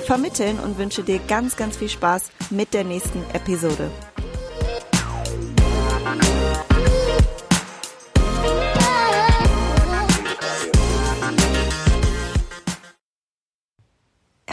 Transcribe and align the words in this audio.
vermitteln 0.00 0.58
und 0.58 0.78
wünsche 0.78 1.02
dir 1.02 1.20
ganz, 1.28 1.56
ganz 1.56 1.76
viel 1.76 1.88
Spaß 1.88 2.30
mit 2.50 2.74
der 2.74 2.84
nächsten 2.84 3.22
Episode. 3.32 3.90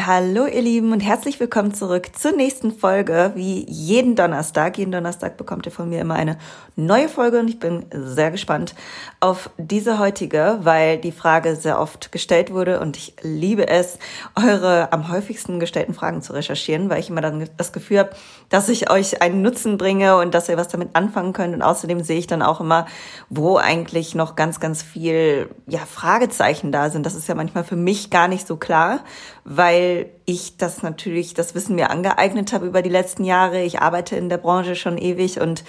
Hallo 0.07 0.45
ihr 0.45 0.61
Lieben 0.61 0.93
und 0.93 1.01
herzlich 1.01 1.37
willkommen 1.37 1.73
zurück 1.73 2.11
zur 2.17 2.31
nächsten 2.31 2.71
Folge. 2.71 3.33
Wie 3.35 3.65
jeden 3.69 4.15
Donnerstag. 4.15 4.77
Jeden 4.77 4.93
Donnerstag 4.93 5.35
bekommt 5.35 5.65
ihr 5.65 5.73
von 5.73 5.89
mir 5.89 5.99
immer 5.99 6.13
eine 6.13 6.37
neue 6.77 7.09
Folge 7.09 7.39
und 7.39 7.49
ich 7.49 7.59
bin 7.59 7.87
sehr 7.91 8.31
gespannt 8.31 8.73
auf 9.19 9.49
diese 9.57 9.99
heutige, 9.99 10.59
weil 10.61 10.97
die 10.97 11.11
Frage 11.11 11.57
sehr 11.57 11.77
oft 11.77 12.13
gestellt 12.13 12.53
wurde 12.53 12.79
und 12.79 12.95
ich 12.95 13.15
liebe 13.21 13.67
es, 13.67 13.99
eure 14.35 14.93
am 14.93 15.11
häufigsten 15.11 15.59
gestellten 15.59 15.93
Fragen 15.93 16.21
zu 16.21 16.31
recherchieren, 16.31 16.89
weil 16.89 17.01
ich 17.01 17.09
immer 17.09 17.19
dann 17.19 17.49
das 17.57 17.73
Gefühl 17.73 17.99
habe, 17.99 18.11
dass 18.47 18.69
ich 18.69 18.89
euch 18.89 19.21
einen 19.21 19.41
Nutzen 19.41 19.77
bringe 19.77 20.15
und 20.19 20.33
dass 20.33 20.47
ihr 20.47 20.55
was 20.55 20.69
damit 20.69 20.91
anfangen 20.95 21.33
könnt. 21.33 21.53
Und 21.53 21.61
außerdem 21.61 22.01
sehe 22.01 22.19
ich 22.19 22.27
dann 22.27 22.41
auch 22.41 22.61
immer, 22.61 22.85
wo 23.29 23.57
eigentlich 23.57 24.15
noch 24.15 24.37
ganz, 24.37 24.61
ganz 24.61 24.83
viel 24.83 25.49
ja, 25.67 25.79
Fragezeichen 25.79 26.71
da 26.71 26.89
sind. 26.89 27.05
Das 27.05 27.13
ist 27.13 27.27
ja 27.27 27.35
manchmal 27.35 27.65
für 27.65 27.75
mich 27.75 28.09
gar 28.09 28.29
nicht 28.29 28.47
so 28.47 28.55
klar, 28.55 29.01
weil 29.49 30.09
ich 30.25 30.57
das 30.57 30.83
natürlich, 30.83 31.33
das 31.33 31.55
Wissen 31.55 31.75
mir 31.75 31.89
angeeignet 31.89 32.51
habe 32.51 32.65
über 32.65 32.81
die 32.81 32.89
letzten 32.89 33.23
Jahre. 33.23 33.63
Ich 33.63 33.79
arbeite 33.79 34.17
in 34.17 34.27
der 34.27 34.37
Branche 34.37 34.75
schon 34.75 34.97
ewig 34.97 35.39
und 35.39 35.63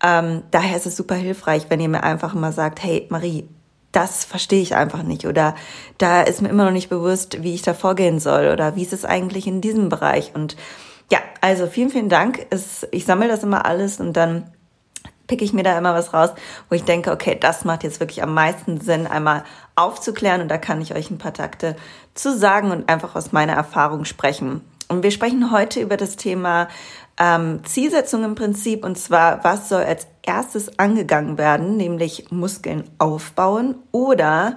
ähm, 0.00 0.44
daher 0.52 0.76
ist 0.76 0.86
es 0.86 0.96
super 0.96 1.16
hilfreich, 1.16 1.66
wenn 1.68 1.80
ihr 1.80 1.88
mir 1.88 2.04
einfach 2.04 2.34
mal 2.34 2.52
sagt, 2.52 2.84
hey 2.84 3.08
Marie, 3.10 3.48
das 3.90 4.24
verstehe 4.24 4.62
ich 4.62 4.76
einfach 4.76 5.02
nicht 5.02 5.26
oder 5.26 5.56
da 5.98 6.22
ist 6.22 6.40
mir 6.40 6.50
immer 6.50 6.66
noch 6.66 6.70
nicht 6.70 6.88
bewusst, 6.88 7.42
wie 7.42 7.54
ich 7.54 7.62
da 7.62 7.74
vorgehen 7.74 8.20
soll 8.20 8.48
oder 8.52 8.76
wie 8.76 8.82
ist 8.82 8.92
es 8.92 9.04
eigentlich 9.04 9.48
in 9.48 9.60
diesem 9.60 9.88
Bereich 9.88 10.32
und 10.34 10.56
ja, 11.10 11.18
also 11.40 11.66
vielen, 11.66 11.90
vielen 11.90 12.08
Dank. 12.08 12.46
ich 12.92 13.04
sammle 13.04 13.28
das 13.28 13.42
immer 13.42 13.66
alles 13.66 13.98
und 13.98 14.12
dann 14.12 14.52
picke 15.26 15.44
ich 15.44 15.52
mir 15.52 15.64
da 15.64 15.76
immer 15.76 15.94
was 15.94 16.14
raus, 16.14 16.30
wo 16.68 16.76
ich 16.76 16.84
denke, 16.84 17.10
okay, 17.10 17.36
das 17.38 17.64
macht 17.64 17.82
jetzt 17.82 17.98
wirklich 17.98 18.22
am 18.22 18.34
meisten 18.34 18.80
Sinn, 18.80 19.08
einmal 19.08 19.42
aufzuklären 19.76 20.40
und 20.40 20.48
da 20.48 20.58
kann 20.58 20.80
ich 20.80 20.94
euch 20.94 21.10
ein 21.10 21.18
paar 21.18 21.34
Takte 21.34 21.76
zu 22.14 22.36
sagen 22.36 22.70
und 22.70 22.88
einfach 22.88 23.14
aus 23.14 23.32
meiner 23.32 23.52
Erfahrung 23.52 24.04
sprechen. 24.04 24.62
Und 24.88 25.02
wir 25.02 25.10
sprechen 25.10 25.50
heute 25.50 25.80
über 25.80 25.96
das 25.96 26.16
Thema 26.16 26.68
ähm, 27.18 27.60
Zielsetzung 27.64 28.24
im 28.24 28.34
Prinzip 28.34 28.84
und 28.84 28.96
zwar, 28.96 29.42
was 29.42 29.68
soll 29.68 29.82
als 29.82 30.06
erstes 30.22 30.78
angegangen 30.78 31.38
werden, 31.38 31.76
nämlich 31.76 32.30
Muskeln 32.30 32.84
aufbauen 32.98 33.76
oder 33.90 34.56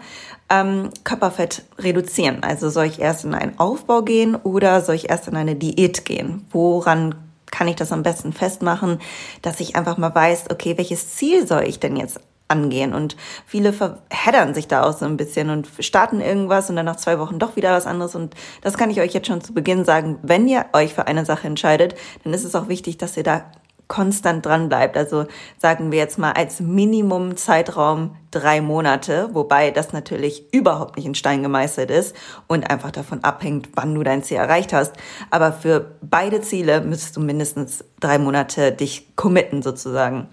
ähm, 0.49 0.89
Körperfett 1.03 1.63
reduzieren. 1.77 2.43
Also 2.43 2.69
soll 2.69 2.85
ich 2.85 2.99
erst 2.99 3.25
in 3.25 3.33
einen 3.33 3.59
Aufbau 3.59 4.01
gehen 4.01 4.35
oder 4.35 4.81
soll 4.81 4.95
ich 4.95 5.09
erst 5.09 5.27
in 5.27 5.35
eine 5.35 5.55
Diät 5.55 6.05
gehen? 6.05 6.45
Woran 6.51 7.15
kann 7.51 7.67
ich 7.67 7.75
das 7.75 7.91
am 7.91 8.03
besten 8.03 8.33
festmachen, 8.33 8.99
dass 9.41 9.59
ich 9.59 9.75
einfach 9.75 9.97
mal 9.97 10.13
weiß, 10.13 10.45
okay, 10.51 10.77
welches 10.77 11.15
Ziel 11.15 11.47
soll 11.47 11.63
ich 11.63 11.79
denn 11.79 11.95
jetzt 11.95 12.19
angehen. 12.49 12.93
Und 12.93 13.15
viele 13.45 13.71
verheddern 13.71 14.53
sich 14.53 14.67
da 14.67 14.83
auch 14.83 14.93
so 14.93 15.05
ein 15.05 15.17
bisschen 15.17 15.49
und 15.49 15.67
starten 15.79 16.19
irgendwas 16.19 16.69
und 16.69 16.75
dann 16.75 16.85
nach 16.85 16.97
zwei 16.97 17.19
Wochen 17.19 17.39
doch 17.39 17.55
wieder 17.55 17.71
was 17.71 17.87
anderes. 17.87 18.15
Und 18.15 18.35
das 18.61 18.77
kann 18.77 18.89
ich 18.89 18.99
euch 18.99 19.13
jetzt 19.13 19.27
schon 19.27 19.41
zu 19.41 19.53
Beginn 19.53 19.85
sagen. 19.85 20.19
Wenn 20.21 20.47
ihr 20.47 20.65
euch 20.73 20.93
für 20.93 21.07
eine 21.07 21.25
Sache 21.25 21.47
entscheidet, 21.47 21.95
dann 22.23 22.33
ist 22.33 22.43
es 22.43 22.55
auch 22.55 22.67
wichtig, 22.67 22.97
dass 22.97 23.15
ihr 23.15 23.23
da 23.23 23.45
konstant 23.89 24.45
dran 24.45 24.69
bleibt. 24.69 24.95
Also 24.95 25.25
sagen 25.57 25.91
wir 25.91 25.99
jetzt 25.99 26.17
mal 26.17 26.31
als 26.31 26.61
Minimum 26.61 27.35
Zeitraum 27.35 28.15
drei 28.31 28.61
Monate, 28.61 29.29
wobei 29.33 29.71
das 29.71 29.91
natürlich 29.91 30.53
überhaupt 30.53 30.95
nicht 30.95 31.07
in 31.07 31.15
Stein 31.15 31.43
gemeißelt 31.43 31.89
ist 31.89 32.15
und 32.47 32.69
einfach 32.69 32.91
davon 32.91 33.23
abhängt, 33.23 33.69
wann 33.73 33.95
du 33.95 34.03
dein 34.03 34.23
Ziel 34.23 34.37
erreicht 34.37 34.71
hast. 34.71 34.93
Aber 35.31 35.51
für 35.51 35.97
beide 36.01 36.39
Ziele 36.41 36.81
müsstest 36.81 37.17
du 37.17 37.21
mindestens 37.21 37.83
drei 37.99 38.19
Monate 38.19 38.71
dich 38.71 39.15
committen 39.15 39.61
sozusagen. 39.61 40.29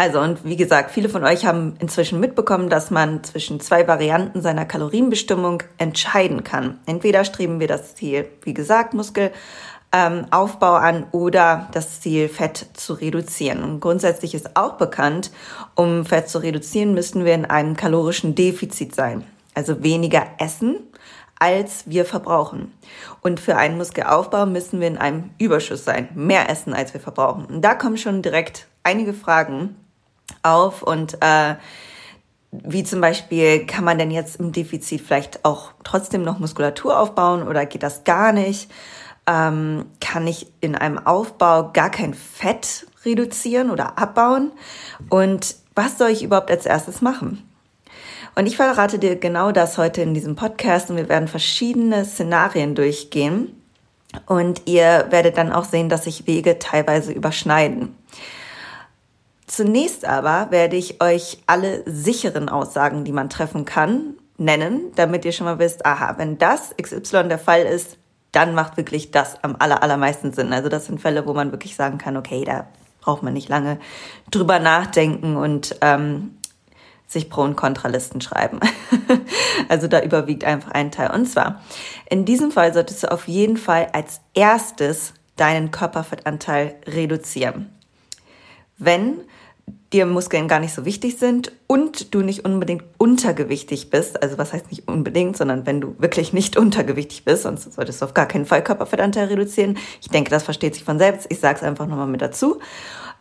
Also 0.00 0.18
und 0.18 0.46
wie 0.46 0.56
gesagt, 0.56 0.92
viele 0.92 1.10
von 1.10 1.24
euch 1.24 1.44
haben 1.44 1.74
inzwischen 1.78 2.20
mitbekommen, 2.20 2.70
dass 2.70 2.90
man 2.90 3.22
zwischen 3.22 3.60
zwei 3.60 3.86
Varianten 3.86 4.40
seiner 4.40 4.64
Kalorienbestimmung 4.64 5.62
entscheiden 5.76 6.42
kann. 6.42 6.78
Entweder 6.86 7.22
streben 7.22 7.60
wir 7.60 7.68
das 7.68 7.96
Ziel, 7.96 8.24
wie 8.42 8.54
gesagt, 8.54 8.94
Muskelaufbau 8.94 9.34
ähm, 9.92 10.82
an 10.82 11.06
oder 11.12 11.68
das 11.72 12.00
Ziel, 12.00 12.30
Fett 12.30 12.68
zu 12.72 12.94
reduzieren. 12.94 13.62
Und 13.62 13.80
grundsätzlich 13.80 14.34
ist 14.34 14.56
auch 14.56 14.78
bekannt, 14.78 15.32
um 15.74 16.06
Fett 16.06 16.30
zu 16.30 16.38
reduzieren, 16.38 16.94
müssen 16.94 17.26
wir 17.26 17.34
in 17.34 17.44
einem 17.44 17.76
kalorischen 17.76 18.34
Defizit 18.34 18.94
sein. 18.94 19.26
Also 19.52 19.82
weniger 19.82 20.24
essen, 20.38 20.76
als 21.38 21.82
wir 21.84 22.06
verbrauchen. 22.06 22.72
Und 23.20 23.38
für 23.38 23.56
einen 23.58 23.76
Muskelaufbau 23.76 24.46
müssen 24.46 24.80
wir 24.80 24.88
in 24.88 24.96
einem 24.96 25.28
Überschuss 25.36 25.84
sein, 25.84 26.08
mehr 26.14 26.48
essen, 26.48 26.72
als 26.72 26.94
wir 26.94 27.02
verbrauchen. 27.02 27.44
Und 27.44 27.60
da 27.60 27.74
kommen 27.74 27.98
schon 27.98 28.22
direkt 28.22 28.66
einige 28.82 29.12
Fragen 29.12 29.76
auf 30.42 30.82
und 30.82 31.18
äh, 31.20 31.54
wie 32.52 32.82
zum 32.82 33.00
Beispiel, 33.00 33.66
kann 33.66 33.84
man 33.84 33.98
denn 33.98 34.10
jetzt 34.10 34.36
im 34.40 34.52
Defizit 34.52 35.00
vielleicht 35.00 35.44
auch 35.44 35.72
trotzdem 35.84 36.22
noch 36.22 36.40
Muskulatur 36.40 36.98
aufbauen 36.98 37.46
oder 37.46 37.64
geht 37.64 37.82
das 37.82 38.04
gar 38.04 38.32
nicht? 38.32 38.70
Ähm, 39.26 39.86
kann 40.00 40.26
ich 40.26 40.48
in 40.60 40.74
einem 40.74 40.98
Aufbau 40.98 41.70
gar 41.72 41.90
kein 41.90 42.14
Fett 42.14 42.86
reduzieren 43.04 43.70
oder 43.70 43.98
abbauen? 43.98 44.50
Und 45.08 45.54
was 45.76 45.98
soll 45.98 46.10
ich 46.10 46.24
überhaupt 46.24 46.50
als 46.50 46.66
erstes 46.66 47.00
machen? 47.00 47.46
Und 48.34 48.46
ich 48.46 48.56
verrate 48.56 48.98
dir 48.98 49.16
genau 49.16 49.52
das 49.52 49.78
heute 49.78 50.02
in 50.02 50.14
diesem 50.14 50.34
Podcast 50.34 50.90
und 50.90 50.96
wir 50.96 51.08
werden 51.08 51.28
verschiedene 51.28 52.04
Szenarien 52.04 52.74
durchgehen 52.74 53.60
und 54.26 54.62
ihr 54.66 55.06
werdet 55.10 55.36
dann 55.36 55.52
auch 55.52 55.64
sehen, 55.64 55.88
dass 55.88 56.04
sich 56.04 56.26
Wege 56.26 56.58
teilweise 56.58 57.12
überschneiden. 57.12 57.94
Zunächst 59.50 60.04
aber 60.04 60.52
werde 60.52 60.76
ich 60.76 61.02
euch 61.02 61.38
alle 61.48 61.82
sicheren 61.84 62.48
Aussagen, 62.48 63.02
die 63.02 63.10
man 63.10 63.28
treffen 63.28 63.64
kann, 63.64 64.14
nennen, 64.38 64.92
damit 64.94 65.24
ihr 65.24 65.32
schon 65.32 65.46
mal 65.46 65.58
wisst, 65.58 65.84
aha, 65.84 66.14
wenn 66.18 66.38
das 66.38 66.72
XY 66.80 67.24
der 67.24 67.38
Fall 67.40 67.62
ist, 67.62 67.98
dann 68.30 68.54
macht 68.54 68.76
wirklich 68.76 69.10
das 69.10 69.42
am 69.42 69.56
aller, 69.58 69.82
allermeisten 69.82 70.32
Sinn. 70.32 70.52
Also 70.52 70.68
das 70.68 70.86
sind 70.86 71.00
Fälle, 71.00 71.26
wo 71.26 71.34
man 71.34 71.50
wirklich 71.50 71.74
sagen 71.74 71.98
kann, 71.98 72.16
okay, 72.16 72.44
da 72.44 72.68
braucht 73.00 73.24
man 73.24 73.32
nicht 73.32 73.48
lange 73.48 73.80
drüber 74.30 74.60
nachdenken 74.60 75.34
und 75.34 75.74
ähm, 75.80 76.38
sich 77.08 77.28
Pro- 77.28 77.42
und 77.42 77.56
Kontralisten 77.56 78.20
schreiben. 78.20 78.60
also 79.68 79.88
da 79.88 80.00
überwiegt 80.00 80.44
einfach 80.44 80.70
ein 80.70 80.92
Teil. 80.92 81.10
Und 81.10 81.26
zwar, 81.26 81.60
in 82.08 82.24
diesem 82.24 82.52
Fall 82.52 82.72
solltest 82.72 83.02
du 83.02 83.10
auf 83.10 83.26
jeden 83.26 83.56
Fall 83.56 83.88
als 83.94 84.20
erstes 84.32 85.12
deinen 85.34 85.72
Körperfettanteil 85.72 86.76
reduzieren. 86.86 87.74
Wenn 88.78 89.24
dir 89.92 90.06
Muskeln 90.06 90.48
gar 90.48 90.60
nicht 90.60 90.74
so 90.74 90.84
wichtig 90.84 91.18
sind 91.18 91.52
und 91.66 92.14
du 92.14 92.22
nicht 92.22 92.44
unbedingt 92.44 92.84
untergewichtig 92.98 93.90
bist, 93.90 94.22
also 94.22 94.38
was 94.38 94.52
heißt 94.52 94.70
nicht 94.70 94.88
unbedingt, 94.88 95.36
sondern 95.36 95.66
wenn 95.66 95.80
du 95.80 95.94
wirklich 95.98 96.32
nicht 96.32 96.56
untergewichtig 96.58 97.24
bist, 97.24 97.42
sonst 97.42 97.72
solltest 97.72 98.00
du 98.00 98.06
auf 98.06 98.14
gar 98.14 98.26
keinen 98.26 98.46
Fall 98.46 98.62
Körperfettanteil 98.62 99.28
reduzieren. 99.28 99.78
Ich 100.00 100.08
denke, 100.08 100.30
das 100.30 100.42
versteht 100.42 100.74
sich 100.74 100.84
von 100.84 100.98
selbst. 100.98 101.26
Ich 101.30 101.40
sage 101.40 101.58
es 101.58 101.62
einfach 101.62 101.86
nochmal 101.86 102.06
mit 102.06 102.22
dazu. 102.22 102.60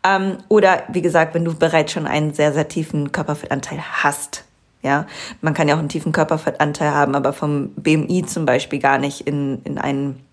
Ähm, 0.03 0.37
oder 0.47 0.83
wie 0.89 1.01
gesagt, 1.01 1.33
wenn 1.33 1.45
du 1.45 1.53
bereits 1.53 1.91
schon 1.91 2.07
einen 2.07 2.33
sehr, 2.33 2.53
sehr 2.53 2.67
tiefen 2.67 3.11
Körperfettanteil 3.11 3.79
hast. 3.79 4.45
Ja, 4.81 5.07
man 5.41 5.53
kann 5.53 5.67
ja 5.67 5.75
auch 5.75 5.79
einen 5.79 5.89
tiefen 5.89 6.13
Körperfettanteil 6.13 6.93
haben, 6.93 7.13
aber 7.15 7.33
vom 7.33 7.69
BMI 7.75 8.23
zum 8.25 8.45
Beispiel 8.45 8.79
gar 8.79 8.97
nicht 8.97 9.27
in, 9.27 9.61
in 9.65 9.77
einen 9.77 10.23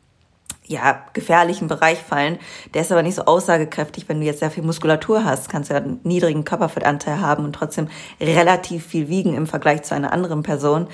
ja, 0.69 1.05
gefährlichen 1.13 1.69
Bereich 1.69 1.99
fallen. 1.99 2.39
Der 2.75 2.83
ist 2.83 2.93
aber 2.93 3.03
nicht 3.03 3.15
so 3.15 3.25
aussagekräftig, 3.25 4.09
wenn 4.09 4.21
du 4.21 4.27
jetzt 4.27 4.41
sehr 4.41 4.51
viel 4.51 4.65
Muskulatur 4.65 5.25
hast, 5.25 5.49
kannst 5.49 5.71
du 5.71 5.75
ja 5.75 5.81
einen 5.81 6.01
niedrigen 6.03 6.45
Körperfettanteil 6.45 7.21
haben 7.21 7.45
und 7.45 7.53
trotzdem 7.53 7.89
relativ 8.21 8.85
viel 8.85 9.09
wiegen 9.09 9.35
im 9.35 9.47
Vergleich 9.47 9.83
zu 9.83 9.95
einer 9.95 10.13
anderen 10.13 10.43
Person. 10.43 10.89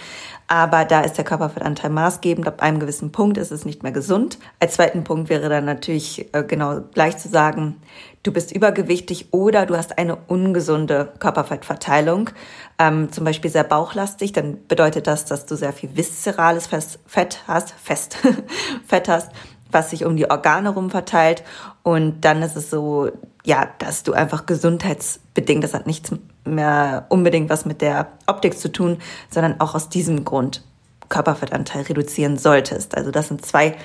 Aber 0.46 0.84
da 0.84 1.00
ist 1.00 1.14
der 1.14 1.24
Körperfettanteil 1.24 1.90
maßgebend. 1.90 2.46
Ab 2.46 2.62
einem 2.62 2.78
gewissen 2.78 3.12
Punkt 3.12 3.38
ist 3.38 3.52
es 3.52 3.64
nicht 3.64 3.82
mehr 3.82 3.92
gesund. 3.92 4.38
Als 4.60 4.74
zweiten 4.74 5.04
Punkt 5.04 5.30
wäre 5.30 5.48
dann 5.48 5.64
natürlich 5.64 6.28
äh, 6.34 6.44
genau 6.44 6.80
gleich 6.92 7.16
zu 7.16 7.28
sagen, 7.28 7.80
du 8.22 8.32
bist 8.32 8.52
übergewichtig 8.52 9.32
oder 9.32 9.66
du 9.66 9.76
hast 9.76 9.98
eine 9.98 10.16
ungesunde 10.16 11.12
Körperfettverteilung, 11.18 12.30
ähm, 12.78 13.10
zum 13.12 13.24
Beispiel 13.24 13.50
sehr 13.50 13.64
bauchlastig, 13.64 14.32
dann 14.32 14.66
bedeutet 14.68 15.06
das, 15.06 15.24
dass 15.24 15.46
du 15.46 15.56
sehr 15.56 15.72
viel 15.72 15.96
viszerales 15.96 16.68
Fett 17.06 17.42
hast, 17.46 17.72
fest 17.72 18.18
Fett 18.86 19.08
hast 19.08 19.30
was 19.72 19.90
sich 19.90 20.04
um 20.04 20.16
die 20.16 20.30
Organe 20.30 20.70
rum 20.70 20.90
verteilt. 20.90 21.42
Und 21.82 22.24
dann 22.24 22.42
ist 22.42 22.56
es 22.56 22.70
so, 22.70 23.10
ja, 23.44 23.68
dass 23.78 24.02
du 24.02 24.12
einfach 24.12 24.46
gesundheitsbedingt, 24.46 25.64
das 25.64 25.74
hat 25.74 25.86
nichts 25.86 26.12
mehr 26.44 27.06
unbedingt 27.08 27.50
was 27.50 27.64
mit 27.64 27.80
der 27.80 28.08
Optik 28.26 28.58
zu 28.58 28.70
tun, 28.70 28.98
sondern 29.30 29.60
auch 29.60 29.74
aus 29.74 29.88
diesem 29.88 30.24
Grund 30.24 30.62
Körperfettanteil 31.08 31.82
reduzieren 31.82 32.38
solltest. 32.38 32.96
Also 32.96 33.10
das 33.10 33.28
sind 33.28 33.44
zwei 33.44 33.76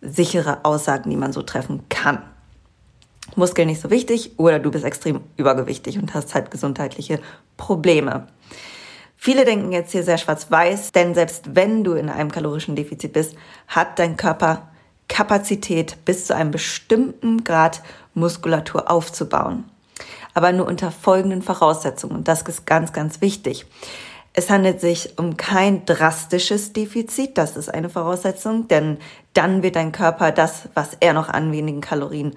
sichere 0.00 0.64
Aussagen, 0.64 1.10
die 1.10 1.16
man 1.16 1.32
so 1.32 1.42
treffen 1.42 1.88
kann. 1.88 2.22
Muskeln 3.36 3.68
nicht 3.68 3.80
so 3.80 3.90
wichtig 3.90 4.32
oder 4.36 4.58
du 4.58 4.70
bist 4.70 4.84
extrem 4.84 5.20
übergewichtig 5.36 5.98
und 5.98 6.14
hast 6.14 6.34
halt 6.34 6.50
gesundheitliche 6.50 7.20
Probleme. 7.56 8.26
Viele 9.16 9.44
denken 9.44 9.70
jetzt 9.70 9.92
hier 9.92 10.02
sehr 10.02 10.18
schwarz-weiß, 10.18 10.92
denn 10.92 11.14
selbst 11.14 11.54
wenn 11.54 11.84
du 11.84 11.92
in 11.92 12.08
einem 12.08 12.32
kalorischen 12.32 12.74
Defizit 12.74 13.12
bist, 13.12 13.36
hat 13.68 13.98
dein 13.98 14.16
Körper 14.16 14.68
Kapazität 15.08 16.04
bis 16.04 16.26
zu 16.26 16.34
einem 16.34 16.50
bestimmten 16.50 17.44
Grad 17.44 17.82
Muskulatur 18.14 18.90
aufzubauen. 18.90 19.64
Aber 20.34 20.52
nur 20.52 20.66
unter 20.66 20.90
folgenden 20.90 21.42
Voraussetzungen. 21.42 22.16
Und 22.16 22.28
das 22.28 22.42
ist 22.42 22.66
ganz, 22.66 22.92
ganz 22.92 23.20
wichtig. 23.20 23.66
Es 24.32 24.48
handelt 24.48 24.80
sich 24.80 25.18
um 25.18 25.36
kein 25.36 25.84
drastisches 25.84 26.72
Defizit, 26.72 27.36
das 27.36 27.56
ist 27.58 27.68
eine 27.68 27.90
Voraussetzung, 27.90 28.66
denn 28.66 28.96
dann 29.34 29.62
wird 29.62 29.76
dein 29.76 29.92
Körper 29.92 30.32
das, 30.32 30.70
was 30.72 30.96
er 31.00 31.12
noch 31.12 31.28
an 31.28 31.52
wenigen 31.52 31.82
Kalorien 31.82 32.34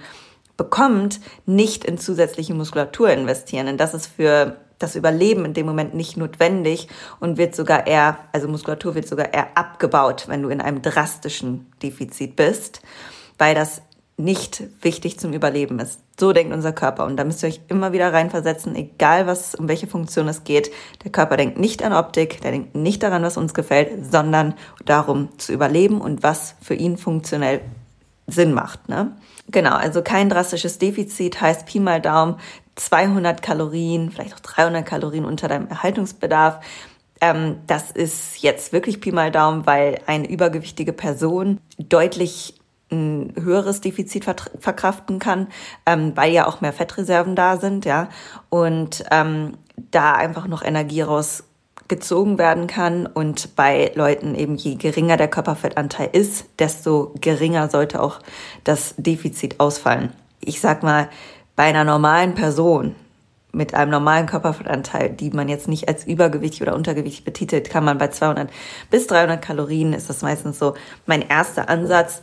bekommt, 0.57 1.19
nicht 1.46 1.84
in 1.84 1.98
zusätzliche 1.98 2.54
Muskulatur 2.54 3.10
investieren. 3.10 3.66
Denn 3.66 3.78
das 3.78 3.94
ist 3.94 4.07
für 4.07 4.57
das 4.80 4.96
Überleben 4.96 5.46
in 5.46 5.54
dem 5.54 5.66
Moment 5.66 5.94
nicht 5.94 6.18
notwendig 6.18 6.88
und 7.19 7.38
wird 7.38 7.56
sogar 7.56 7.88
eher, 7.88 8.18
also 8.31 8.48
Muskulatur 8.48 8.96
wird 8.96 9.07
sogar 9.07 9.34
eher 9.34 9.57
abgebaut, 9.57 10.25
wenn 10.28 10.42
du 10.42 10.50
in 10.50 10.62
einem 10.62 10.81
drastischen 10.81 11.72
Defizit 11.81 12.36
bist, 12.36 12.81
weil 13.38 13.56
das 13.56 13.81
nicht 14.18 14.63
wichtig 14.81 15.19
zum 15.19 15.34
Überleben 15.34 15.80
ist. 15.80 16.00
So 16.18 16.31
denkt 16.31 16.54
unser 16.54 16.72
Körper 16.72 17.06
und 17.06 17.18
da 17.18 17.25
müsst 17.25 17.44
ihr 17.44 17.50
euch 17.50 17.60
immer 17.68 17.92
wieder 17.92 18.13
reinversetzen, 18.13 18.74
egal 18.75 19.28
was, 19.28 19.56
um 19.56 19.68
welche 19.68 19.88
Funktion 19.88 20.30
es 20.30 20.46
geht. 20.46 20.72
Der 21.04 21.12
Körper 21.12 21.36
denkt 21.36 21.57
nicht 21.57 21.84
an 21.84 21.92
Optik, 21.92 22.40
der 22.42 22.52
denkt 22.52 22.75
nicht 22.75 23.04
daran, 23.04 23.24
was 23.24 23.36
uns 23.36 23.54
gefällt, 23.54 24.10
sondern 24.10 24.54
darum 24.86 25.38
zu 25.38 25.52
überleben 25.52 26.00
und 26.00 26.24
was 26.24 26.56
für 26.62 26.75
ihn 26.75 26.98
funktionell 26.98 27.60
Sinn 28.28 28.54
macht. 28.54 28.88
Ne? 28.88 29.12
Genau, 29.47 29.75
also 29.75 30.01
kein 30.01 30.30
drastisches 30.30 30.80
Defizit 30.80 31.39
heißt 31.39 31.65
Pi 31.65 31.80
mal 31.80 32.01
Daumen 32.01 32.38
200 32.75 33.42
Kalorien, 33.42 34.12
vielleicht 34.12 34.33
auch 34.33 34.39
300 34.39 34.86
Kalorien 34.86 35.25
unter 35.25 35.47
deinem 35.47 35.68
Erhaltungsbedarf. 35.68 36.59
Ähm, 37.21 37.57
das 37.68 37.92
ist 37.92 38.42
jetzt 38.42 38.74
wirklich 38.74 39.00
Pi 39.00 39.12
mal 39.12 39.31
Daumen, 39.31 39.65
weil 39.65 40.01
eine 40.07 40.27
übergewichtige 40.27 40.94
Person 40.94 41.59
deutlich 41.77 42.59
ein 42.92 43.33
höheres 43.39 43.81
Defizit 43.81 44.25
verkraften 44.25 45.19
kann, 45.19 45.47
ähm, 45.86 46.12
weil 46.15 46.31
ja 46.31 46.47
auch 46.47 46.62
mehr 46.62 46.74
Fettreserven 46.74 47.36
da 47.36 47.57
sind, 47.57 47.86
ja, 47.86 48.09
und 48.50 49.03
ähm, 49.12 49.57
da 49.92 50.13
einfach 50.13 50.47
noch 50.47 50.63
Energie 50.63 51.01
rausgezogen 51.86 52.38
werden 52.38 52.68
kann. 52.68 53.06
Und 53.08 53.56
bei 53.56 53.92
Leuten 53.96 54.36
eben, 54.36 54.56
je 54.56 54.76
geringer 54.76 55.18
der 55.18 55.28
Körperfettanteil 55.28 56.10
ist, 56.12 56.46
desto 56.60 57.14
geringer 57.22 57.70
sollte 57.70 58.02
auch 58.02 58.20
das 58.64 58.96
Defizit 58.98 59.60
ausfallen. 59.60 60.12
Ich 60.42 60.60
sag 60.62 60.84
mal, 60.84 61.10
bei 61.56 61.64
einer 61.64 61.84
normalen 61.84 62.36
Person 62.36 62.96
mit 63.52 63.74
einem 63.74 63.92
normalen 63.92 64.26
Körperfettanteil, 64.26 65.12
die 65.12 65.30
man 65.30 65.48
jetzt 65.48 65.70
nicht 65.70 65.88
als 65.88 66.06
übergewichtig 66.06 66.62
oder 66.62 66.76
untergewichtig 66.76 67.24
betitelt, 67.24 67.70
kann 67.70 67.86
man 67.86 67.98
bei 67.98 68.10
200 68.10 68.50
bis 68.92 69.08
300 69.08 69.42
Kalorien, 69.42 69.94
ist 69.94 70.10
das 70.10 70.22
meistens 70.24 70.60
so 70.60 70.74
mein 71.06 71.22
erster 71.22 71.70
Ansatz. 71.70 72.22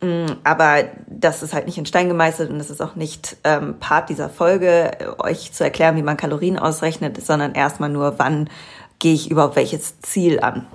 Mm, 0.00 0.26
aber 0.44 0.84
das 1.08 1.42
ist 1.42 1.52
halt 1.52 1.66
nicht 1.66 1.78
in 1.78 1.86
Stein 1.86 2.06
gemeißelt 2.06 2.48
und 2.50 2.58
das 2.58 2.70
ist 2.70 2.80
auch 2.80 2.94
nicht 2.94 3.38
ähm, 3.42 3.80
Part 3.80 4.08
dieser 4.08 4.28
Folge, 4.28 5.16
euch 5.18 5.52
zu 5.52 5.64
erklären, 5.64 5.96
wie 5.96 6.02
man 6.02 6.16
Kalorien 6.16 6.60
ausrechnet, 6.60 7.20
sondern 7.26 7.54
erstmal 7.54 7.88
nur, 7.88 8.16
wann 8.20 8.48
gehe 8.98 9.14
ich 9.14 9.30
überhaupt 9.30 9.56
welches 9.56 10.00
Ziel 10.00 10.40
an 10.40 10.66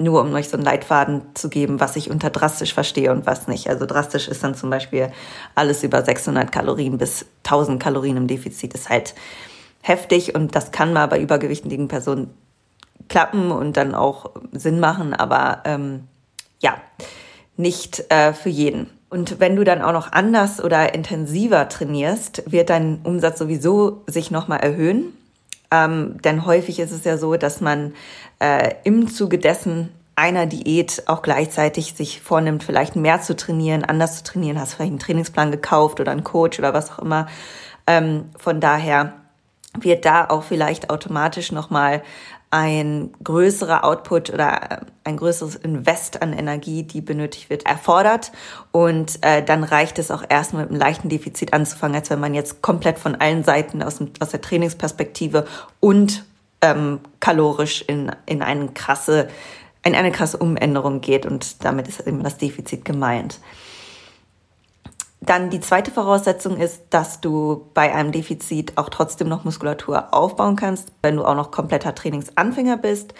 nur 0.00 0.22
um 0.22 0.32
euch 0.34 0.48
so 0.48 0.56
einen 0.56 0.64
Leitfaden 0.64 1.22
zu 1.34 1.48
geben, 1.48 1.78
was 1.78 1.94
ich 1.94 2.10
unter 2.10 2.30
drastisch 2.30 2.72
verstehe 2.72 3.12
und 3.12 3.26
was 3.26 3.48
nicht. 3.48 3.68
Also 3.68 3.86
drastisch 3.86 4.28
ist 4.28 4.42
dann 4.42 4.54
zum 4.54 4.70
Beispiel 4.70 5.12
alles 5.54 5.84
über 5.84 6.02
600 6.02 6.50
Kalorien 6.50 6.98
bis 6.98 7.26
1000 7.44 7.80
Kalorien 7.80 8.16
im 8.16 8.26
Defizit 8.26 8.74
ist 8.74 8.88
halt 8.88 9.14
heftig 9.82 10.34
und 10.34 10.54
das 10.54 10.72
kann 10.72 10.92
mal 10.92 11.06
bei 11.06 11.20
übergewichtigen 11.20 11.88
Personen 11.88 12.30
klappen 13.08 13.50
und 13.50 13.76
dann 13.76 13.94
auch 13.94 14.30
Sinn 14.52 14.80
machen, 14.80 15.14
aber 15.14 15.62
ähm, 15.64 16.04
ja, 16.60 16.76
nicht 17.56 18.10
äh, 18.10 18.32
für 18.32 18.50
jeden. 18.50 18.88
Und 19.10 19.40
wenn 19.40 19.56
du 19.56 19.64
dann 19.64 19.82
auch 19.82 19.92
noch 19.92 20.12
anders 20.12 20.62
oder 20.62 20.94
intensiver 20.94 21.68
trainierst, 21.68 22.50
wird 22.50 22.70
dein 22.70 23.00
Umsatz 23.02 23.38
sowieso 23.38 24.02
sich 24.06 24.30
nochmal 24.30 24.60
erhöhen. 24.60 25.12
Ähm, 25.70 26.20
denn 26.22 26.44
häufig 26.46 26.80
ist 26.80 26.92
es 26.92 27.04
ja 27.04 27.16
so, 27.16 27.36
dass 27.36 27.60
man 27.60 27.94
äh, 28.40 28.74
im 28.84 29.08
Zuge 29.08 29.38
dessen 29.38 29.90
einer 30.16 30.46
Diät 30.46 31.04
auch 31.06 31.22
gleichzeitig 31.22 31.94
sich 31.94 32.20
vornimmt, 32.20 32.62
vielleicht 32.62 32.94
mehr 32.94 33.22
zu 33.22 33.34
trainieren, 33.36 33.84
anders 33.84 34.18
zu 34.18 34.24
trainieren, 34.24 34.60
hast 34.60 34.74
vielleicht 34.74 34.90
einen 34.90 34.98
Trainingsplan 34.98 35.50
gekauft 35.50 36.00
oder 36.00 36.12
einen 36.12 36.24
Coach 36.24 36.58
oder 36.58 36.74
was 36.74 36.90
auch 36.90 36.98
immer. 36.98 37.26
Ähm, 37.86 38.26
von 38.36 38.60
daher 38.60 39.14
wird 39.78 40.04
da 40.04 40.26
auch 40.28 40.42
vielleicht 40.42 40.90
automatisch 40.90 41.52
nochmal 41.52 42.02
ein 42.50 43.10
größerer 43.22 43.84
Output 43.84 44.30
oder 44.30 44.70
äh, 44.70 44.76
ein 45.04 45.16
größeres 45.16 45.54
Invest 45.56 46.20
an 46.20 46.32
Energie, 46.32 46.82
die 46.82 47.00
benötigt 47.00 47.48
wird, 47.48 47.64
erfordert. 47.64 48.32
Und 48.72 49.18
äh, 49.22 49.42
dann 49.44 49.62
reicht 49.62 49.98
es 49.98 50.10
auch 50.10 50.24
erstmal 50.28 50.64
mit 50.64 50.72
einem 50.72 50.80
leichten 50.80 51.08
Defizit 51.08 51.52
anzufangen, 51.52 51.96
als 51.96 52.10
wenn 52.10 52.20
man 52.20 52.34
jetzt 52.34 52.60
komplett 52.60 52.98
von 52.98 53.14
allen 53.14 53.44
Seiten 53.44 53.82
aus, 53.82 53.98
aus 54.18 54.30
der 54.30 54.40
Trainingsperspektive 54.40 55.46
und 55.78 56.24
ähm, 56.60 57.00
kalorisch 57.20 57.82
in, 57.86 58.10
in 58.26 58.42
eine 58.42 58.68
krasse, 58.68 59.28
in 59.84 59.94
eine 59.94 60.10
krasse 60.10 60.36
Umänderung 60.38 61.00
geht. 61.00 61.26
Und 61.26 61.64
damit 61.64 61.86
ist 61.86 62.00
immer 62.00 62.24
das 62.24 62.36
Defizit 62.36 62.84
gemeint. 62.84 63.38
Dann 65.20 65.50
die 65.50 65.60
zweite 65.60 65.90
Voraussetzung 65.90 66.56
ist, 66.56 66.82
dass 66.90 67.20
du 67.20 67.66
bei 67.74 67.94
einem 67.94 68.10
Defizit 68.10 68.78
auch 68.78 68.88
trotzdem 68.88 69.28
noch 69.28 69.44
Muskulatur 69.44 70.14
aufbauen 70.14 70.56
kannst, 70.56 70.92
wenn 71.02 71.16
du 71.16 71.24
auch 71.24 71.34
noch 71.34 71.50
kompletter 71.50 71.94
Trainingsanfänger 71.94 72.78
bist, 72.78 73.12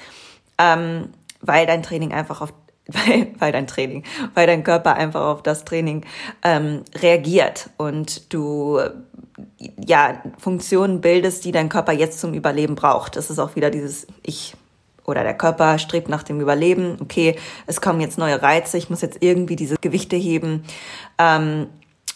ähm, 0.58 1.10
weil 1.42 1.66
dein 1.66 1.82
Training 1.82 2.12
einfach 2.12 2.40
auf 2.40 2.52
weil, 3.06 3.28
weil 3.38 3.52
dein 3.52 3.68
Training, 3.68 4.02
weil 4.34 4.48
dein 4.48 4.64
Körper 4.64 4.96
einfach 4.96 5.20
auf 5.20 5.42
das 5.42 5.64
Training 5.64 6.04
ähm, 6.42 6.82
reagiert 6.96 7.70
und 7.76 8.32
du 8.32 8.80
ja 9.86 10.22
Funktionen 10.38 11.00
bildest, 11.00 11.44
die 11.44 11.52
dein 11.52 11.68
Körper 11.68 11.92
jetzt 11.92 12.18
zum 12.18 12.34
Überleben 12.34 12.74
braucht. 12.74 13.16
Das 13.16 13.30
ist 13.30 13.38
auch 13.38 13.54
wieder 13.54 13.70
dieses 13.70 14.08
Ich 14.22 14.54
oder 15.04 15.22
der 15.22 15.34
Körper 15.34 15.78
strebt 15.78 16.08
nach 16.08 16.22
dem 16.22 16.40
Überleben. 16.40 16.96
Okay, 17.00 17.36
es 17.66 17.80
kommen 17.80 18.00
jetzt 18.00 18.18
neue 18.18 18.42
Reize, 18.42 18.76
ich 18.76 18.90
muss 18.90 19.02
jetzt 19.02 19.18
irgendwie 19.20 19.56
diese 19.56 19.76
Gewichte 19.80 20.16
heben. 20.16 20.64
Ähm, 21.18 21.68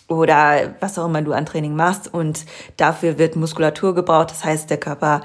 oder 0.09 0.75
was 0.81 0.99
auch 0.99 1.07
immer 1.07 1.23
du 1.23 1.33
an 1.33 1.47
Training 1.47 1.77
machst. 1.77 2.13
Und 2.13 2.45
dafür 2.77 3.19
wird 3.19 3.37
Muskulatur 3.37 3.95
gebraucht. 3.95 4.31
Das 4.31 4.45
heißt, 4.45 4.71
der 4.71 4.79
Körper 4.79 5.23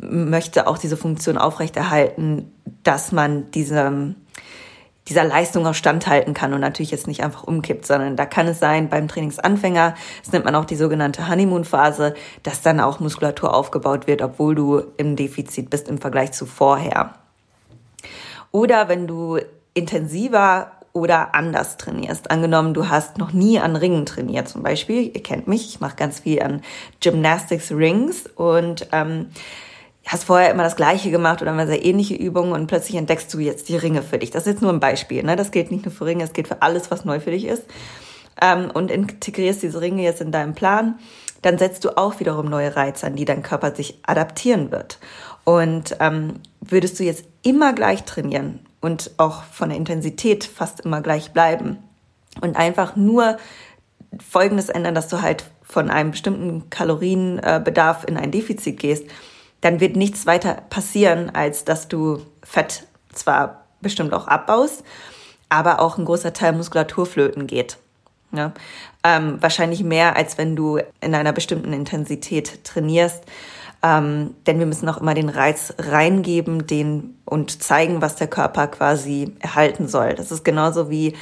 möchte 0.00 0.66
auch 0.66 0.78
diese 0.78 0.96
Funktion 0.96 1.36
aufrechterhalten, 1.36 2.52
dass 2.82 3.12
man 3.12 3.50
diesem, 3.50 4.14
dieser 5.08 5.24
Leistung 5.24 5.66
auch 5.66 5.74
standhalten 5.74 6.32
kann 6.32 6.54
und 6.54 6.60
natürlich 6.60 6.90
jetzt 6.90 7.06
nicht 7.06 7.22
einfach 7.22 7.42
umkippt, 7.42 7.86
sondern 7.86 8.16
da 8.16 8.24
kann 8.24 8.46
es 8.46 8.60
sein, 8.60 8.88
beim 8.88 9.08
Trainingsanfänger, 9.08 9.94
das 10.22 10.32
nennt 10.32 10.44
man 10.44 10.54
auch 10.54 10.64
die 10.64 10.76
sogenannte 10.76 11.28
Honeymoon-Phase, 11.28 12.14
dass 12.42 12.62
dann 12.62 12.80
auch 12.80 13.00
Muskulatur 13.00 13.52
aufgebaut 13.52 14.06
wird, 14.06 14.22
obwohl 14.22 14.54
du 14.54 14.82
im 14.96 15.16
Defizit 15.16 15.68
bist 15.68 15.88
im 15.88 15.98
Vergleich 15.98 16.32
zu 16.32 16.46
vorher. 16.46 17.14
Oder 18.52 18.88
wenn 18.88 19.06
du 19.06 19.38
intensiver 19.74 20.72
oder 20.92 21.34
anders 21.34 21.76
trainierst. 21.76 22.30
Angenommen, 22.30 22.74
du 22.74 22.88
hast 22.88 23.18
noch 23.18 23.32
nie 23.32 23.58
an 23.58 23.76
Ringen 23.76 24.06
trainiert 24.06 24.48
zum 24.48 24.62
Beispiel. 24.62 25.10
Ihr 25.14 25.22
kennt 25.22 25.46
mich, 25.46 25.68
ich 25.68 25.80
mache 25.80 25.96
ganz 25.96 26.20
viel 26.20 26.42
an 26.42 26.62
Gymnastics 27.00 27.70
Rings 27.70 28.24
und 28.34 28.88
ähm, 28.92 29.26
hast 30.06 30.24
vorher 30.24 30.50
immer 30.50 30.64
das 30.64 30.76
Gleiche 30.76 31.10
gemacht 31.10 31.42
oder 31.42 31.52
immer 31.52 31.66
sehr 31.66 31.84
ähnliche 31.84 32.14
Übungen 32.14 32.52
und 32.52 32.66
plötzlich 32.66 32.96
entdeckst 32.96 33.32
du 33.32 33.38
jetzt 33.38 33.68
die 33.68 33.76
Ringe 33.76 34.02
für 34.02 34.18
dich. 34.18 34.30
Das 34.30 34.42
ist 34.42 34.54
jetzt 34.54 34.62
nur 34.62 34.72
ein 34.72 34.80
Beispiel. 34.80 35.22
Ne? 35.22 35.36
Das 35.36 35.52
gilt 35.52 35.70
nicht 35.70 35.84
nur 35.84 35.94
für 35.94 36.06
Ringe, 36.06 36.24
es 36.24 36.32
gilt 36.32 36.48
für 36.48 36.62
alles, 36.62 36.90
was 36.90 37.04
neu 37.04 37.20
für 37.20 37.30
dich 37.30 37.44
ist. 37.44 37.64
Ähm, 38.42 38.70
und 38.72 38.90
integrierst 38.90 39.62
diese 39.62 39.80
Ringe 39.80 40.02
jetzt 40.02 40.20
in 40.20 40.32
deinen 40.32 40.54
Plan, 40.54 40.98
dann 41.42 41.58
setzt 41.58 41.84
du 41.84 41.96
auch 41.96 42.18
wiederum 42.20 42.46
neue 42.46 42.74
Reize, 42.74 43.06
an 43.06 43.16
die 43.16 43.24
dein 43.24 43.42
Körper 43.42 43.74
sich 43.74 43.98
adaptieren 44.02 44.72
wird. 44.72 44.98
Und 45.44 45.96
ähm, 46.00 46.34
würdest 46.60 46.98
du 46.98 47.04
jetzt 47.04 47.24
immer 47.42 47.72
gleich 47.72 48.04
trainieren 48.04 48.60
und 48.80 49.10
auch 49.18 49.42
von 49.44 49.68
der 49.68 49.78
Intensität 49.78 50.44
fast 50.44 50.80
immer 50.80 51.00
gleich 51.00 51.32
bleiben. 51.32 51.78
Und 52.40 52.56
einfach 52.56 52.96
nur 52.96 53.38
Folgendes 54.30 54.68
ändern, 54.68 54.94
dass 54.94 55.08
du 55.08 55.22
halt 55.22 55.44
von 55.62 55.90
einem 55.90 56.10
bestimmten 56.10 56.68
Kalorienbedarf 56.70 58.04
in 58.04 58.16
ein 58.16 58.30
Defizit 58.30 58.78
gehst, 58.78 59.04
dann 59.60 59.80
wird 59.80 59.96
nichts 59.96 60.26
weiter 60.26 60.62
passieren, 60.70 61.30
als 61.30 61.64
dass 61.64 61.88
du 61.88 62.22
Fett 62.42 62.86
zwar 63.12 63.66
bestimmt 63.80 64.12
auch 64.14 64.26
abbaust, 64.26 64.82
aber 65.48 65.80
auch 65.80 65.98
ein 65.98 66.04
großer 66.04 66.32
Teil 66.32 66.52
Muskulatur 66.52 67.06
flöten 67.06 67.46
geht. 67.46 67.76
Ja? 68.32 68.52
Ähm, 69.04 69.38
wahrscheinlich 69.40 69.82
mehr, 69.82 70.16
als 70.16 70.38
wenn 70.38 70.56
du 70.56 70.78
in 71.00 71.14
einer 71.14 71.32
bestimmten 71.32 71.72
Intensität 71.72 72.64
trainierst. 72.64 73.24
Ähm, 73.82 74.34
denn 74.46 74.58
wir 74.58 74.66
müssen 74.66 74.88
auch 74.88 74.98
immer 74.98 75.14
den 75.14 75.28
Reiz 75.28 75.74
reingeben 75.78 76.66
den, 76.66 77.18
und 77.24 77.62
zeigen, 77.62 78.02
was 78.02 78.16
der 78.16 78.26
Körper 78.26 78.66
quasi 78.68 79.34
erhalten 79.40 79.88
soll. 79.88 80.14
Das 80.14 80.30
ist 80.30 80.44
genauso 80.44 80.90
wie 80.90 81.14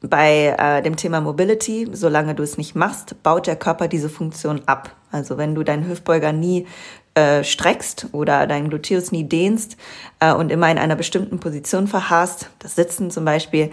bei 0.00 0.54
äh, 0.58 0.82
dem 0.82 0.96
Thema 0.96 1.20
Mobility. 1.20 1.88
Solange 1.92 2.34
du 2.34 2.42
es 2.42 2.58
nicht 2.58 2.74
machst, 2.74 3.22
baut 3.22 3.46
der 3.46 3.56
Körper 3.56 3.88
diese 3.88 4.08
Funktion 4.08 4.62
ab. 4.66 4.94
Also 5.10 5.36
wenn 5.38 5.54
du 5.54 5.62
deinen 5.62 5.88
Hüftbeuger 5.88 6.32
nie 6.32 6.66
äh, 7.14 7.42
streckst 7.44 8.08
oder 8.12 8.46
deinen 8.46 8.68
Gluteus 8.68 9.12
nie 9.12 9.24
dehnst 9.24 9.76
äh, 10.20 10.32
und 10.32 10.50
immer 10.50 10.70
in 10.70 10.78
einer 10.78 10.96
bestimmten 10.96 11.40
Position 11.40 11.86
verharrst, 11.86 12.50
das 12.58 12.74
Sitzen 12.74 13.10
zum 13.10 13.24
Beispiel, 13.24 13.70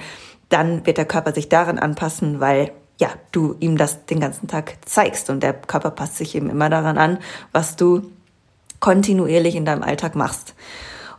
dann 0.50 0.86
wird 0.86 0.98
der 0.98 1.06
Körper 1.06 1.34
sich 1.34 1.50
daran 1.50 1.80
anpassen, 1.80 2.40
weil 2.40 2.72
ja, 3.02 3.10
du 3.32 3.56
ihm 3.60 3.78
das 3.78 4.06
den 4.06 4.20
ganzen 4.20 4.48
Tag 4.48 4.78
zeigst 4.86 5.32
und 5.32 5.42
der 5.42 5.54
Körper 5.54 5.90
passt 5.90 6.18
sich 6.18 6.36
eben 6.36 6.52
immer 6.52 6.70
daran 6.70 7.00
an, 7.00 7.18
was 7.52 7.76
du 7.76 8.12
kontinuierlich 8.80 9.56
in 9.56 9.66
deinem 9.66 9.82
Alltag 9.82 10.16
machst. 10.16 10.54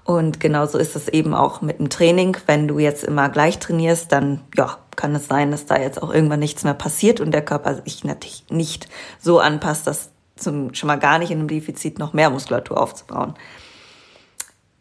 Und 0.04 0.38
genauso 0.38 0.78
ist 0.78 0.94
es 0.94 1.08
eben 1.08 1.34
auch 1.34 1.60
mit 1.60 1.80
dem 1.80 1.90
Training. 1.90 2.36
Wenn 2.46 2.68
du 2.68 2.78
jetzt 2.78 3.02
immer 3.02 3.28
gleich 3.28 3.58
trainierst, 3.58 4.12
dann 4.12 4.40
ja, 4.56 4.78
kann 4.94 5.14
es 5.14 5.26
sein, 5.26 5.50
dass 5.50 5.66
da 5.66 5.76
jetzt 5.76 6.00
auch 6.00 6.14
irgendwann 6.14 6.40
nichts 6.40 6.62
mehr 6.62 6.74
passiert 6.74 7.20
und 7.20 7.32
der 7.32 7.44
Körper 7.44 7.82
sich 7.82 8.04
natürlich 8.04 8.44
nicht 8.48 8.88
so 9.20 9.40
anpasst, 9.40 9.86
dass 9.88 10.10
zum, 10.36 10.74
schon 10.74 10.86
mal 10.86 10.98
gar 10.98 11.18
nicht 11.18 11.30
in 11.30 11.40
einem 11.40 11.48
Defizit 11.48 11.98
noch 11.98 12.12
mehr 12.12 12.30
Muskulatur 12.30 12.80
aufzubauen. 12.80 13.34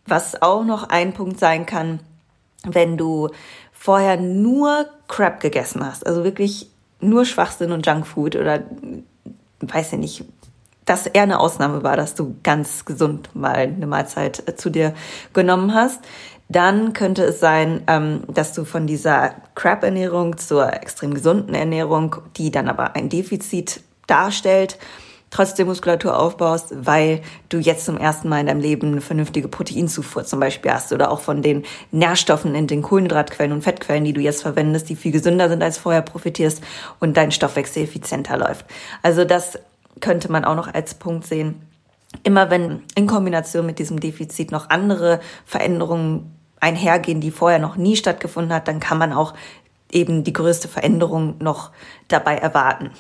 Was 0.06 0.42
auch 0.42 0.64
noch 0.64 0.90
ein 0.90 1.14
Punkt 1.14 1.40
sein 1.40 1.66
kann, 1.66 2.00
wenn 2.64 2.98
du 2.98 3.30
vorher 3.72 4.18
nur 4.18 4.86
Crap 5.08 5.40
gegessen 5.40 5.86
hast, 5.86 6.06
also 6.06 6.24
wirklich 6.24 6.71
nur 7.02 7.26
Schwachsinn 7.26 7.72
und 7.72 7.86
Junkfood 7.86 8.36
oder 8.36 8.64
weiß 9.60 9.94
ich 9.94 10.00
nicht, 10.00 10.26
das 10.86 11.06
eher 11.06 11.24
eine 11.24 11.40
Ausnahme 11.40 11.84
war, 11.84 11.96
dass 11.96 12.16
du 12.16 12.36
ganz 12.44 12.86
gesund 12.86 13.36
mal 13.36 13.56
eine 13.56 13.88
Mahlzeit 13.88 14.48
äh, 14.48 14.56
zu 14.56 14.70
dir 14.70 14.94
genommen 15.34 15.74
hast, 15.74 16.00
dann 16.50 16.94
könnte 16.94 17.24
es 17.24 17.40
sein, 17.40 17.84
ähm, 17.88 18.24
dass 18.28 18.54
du 18.54 18.66
von 18.66 18.88
dieser 18.88 19.36
Crap-Ernährung 19.56 20.38
zur 20.38 20.74
extrem 20.74 21.14
gesunden 21.14 21.54
Ernährung, 21.56 22.18
die 22.36 22.52
dann 22.52 22.68
aber 22.68 22.96
ein 22.96 23.10
Defizit 23.10 23.82
darstellt, 24.08 24.78
trotzdem 25.32 25.68
Muskulatur 25.68 26.20
aufbaust, 26.20 26.74
weil 26.76 27.22
du 27.50 27.58
jetzt 27.58 27.86
zum 27.86 27.98
ersten 27.98 28.30
Mal 28.30 28.42
in 28.42 28.48
deinem 28.48 28.60
Leben 28.60 28.92
eine 28.92 29.02
vernünftige 29.02 29.48
Proteinzufuhr 29.48 30.26
zum 30.26 30.40
Beispiel 30.40 30.72
hast 30.72 30.94
oder 30.94 31.10
auch 31.10 31.22
von 31.22 31.42
den 31.42 31.64
Nährstoffen 31.92 32.54
in 32.54 32.68
den 32.68 32.84
Kohlenhydratquellen 32.84 33.54
und 33.54 33.64
Fettquellen, 33.64 34.04
die 34.04 34.14
du 34.14 34.22
jetzt 34.22 34.44
verwendest, 34.44 34.90
die 34.90 34.96
viel 34.96 35.12
gesünder 35.12 35.50
sind 35.50 35.64
als 35.64 35.78
vorher 35.78 36.02
profitierst 36.02 36.62
und 37.00 37.18
dein 37.18 37.32
Stoffwechsel 37.32 37.84
effizienter 37.84 38.38
läuft. 38.38 38.66
Also 39.02 39.26
das 39.26 39.58
könnte 40.02 40.32
man 40.32 40.46
auch 40.46 40.56
noch 40.56 40.72
als 40.72 40.94
Punkt 40.94 41.26
sehen. 41.26 41.62
Immer 42.24 42.50
wenn 42.50 42.84
in 42.96 43.08
Kombination 43.08 43.66
mit 43.66 43.80
diesem 43.80 44.00
Defizit 44.02 44.52
noch 44.52 44.70
andere 44.70 45.22
Veränderungen 45.46 46.36
einhergehen, 46.60 47.22
die 47.22 47.32
vorher 47.32 47.60
noch 47.60 47.78
nie 47.78 47.96
stattgefunden 47.96 48.54
hat, 48.54 48.68
dann 48.68 48.82
kann 48.82 48.98
man 48.98 49.14
auch 49.14 49.34
eben 49.92 50.24
die 50.26 50.34
größte 50.34 50.68
Veränderung 50.68 51.36
noch 51.40 51.72
dabei 52.10 52.36
erwarten. 52.36 52.92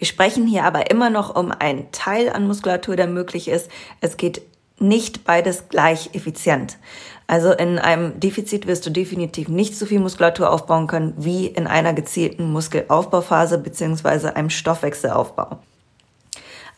Wir 0.00 0.06
sprechen 0.06 0.46
hier 0.46 0.64
aber 0.64 0.90
immer 0.90 1.10
noch 1.10 1.36
um 1.36 1.52
einen 1.52 1.92
Teil 1.92 2.30
an 2.30 2.46
Muskulatur, 2.46 2.96
der 2.96 3.06
möglich 3.06 3.48
ist. 3.48 3.70
Es 4.00 4.16
geht 4.16 4.40
nicht 4.78 5.24
beides 5.24 5.68
gleich 5.68 6.14
effizient. 6.14 6.78
Also 7.26 7.52
in 7.52 7.78
einem 7.78 8.18
Defizit 8.18 8.66
wirst 8.66 8.86
du 8.86 8.90
definitiv 8.90 9.48
nicht 9.48 9.76
so 9.76 9.84
viel 9.84 10.00
Muskulatur 10.00 10.50
aufbauen 10.50 10.86
können 10.86 11.12
wie 11.18 11.46
in 11.48 11.66
einer 11.66 11.92
gezielten 11.92 12.50
Muskelaufbauphase 12.50 13.58
beziehungsweise 13.58 14.34
einem 14.36 14.48
Stoffwechselaufbau. 14.48 15.58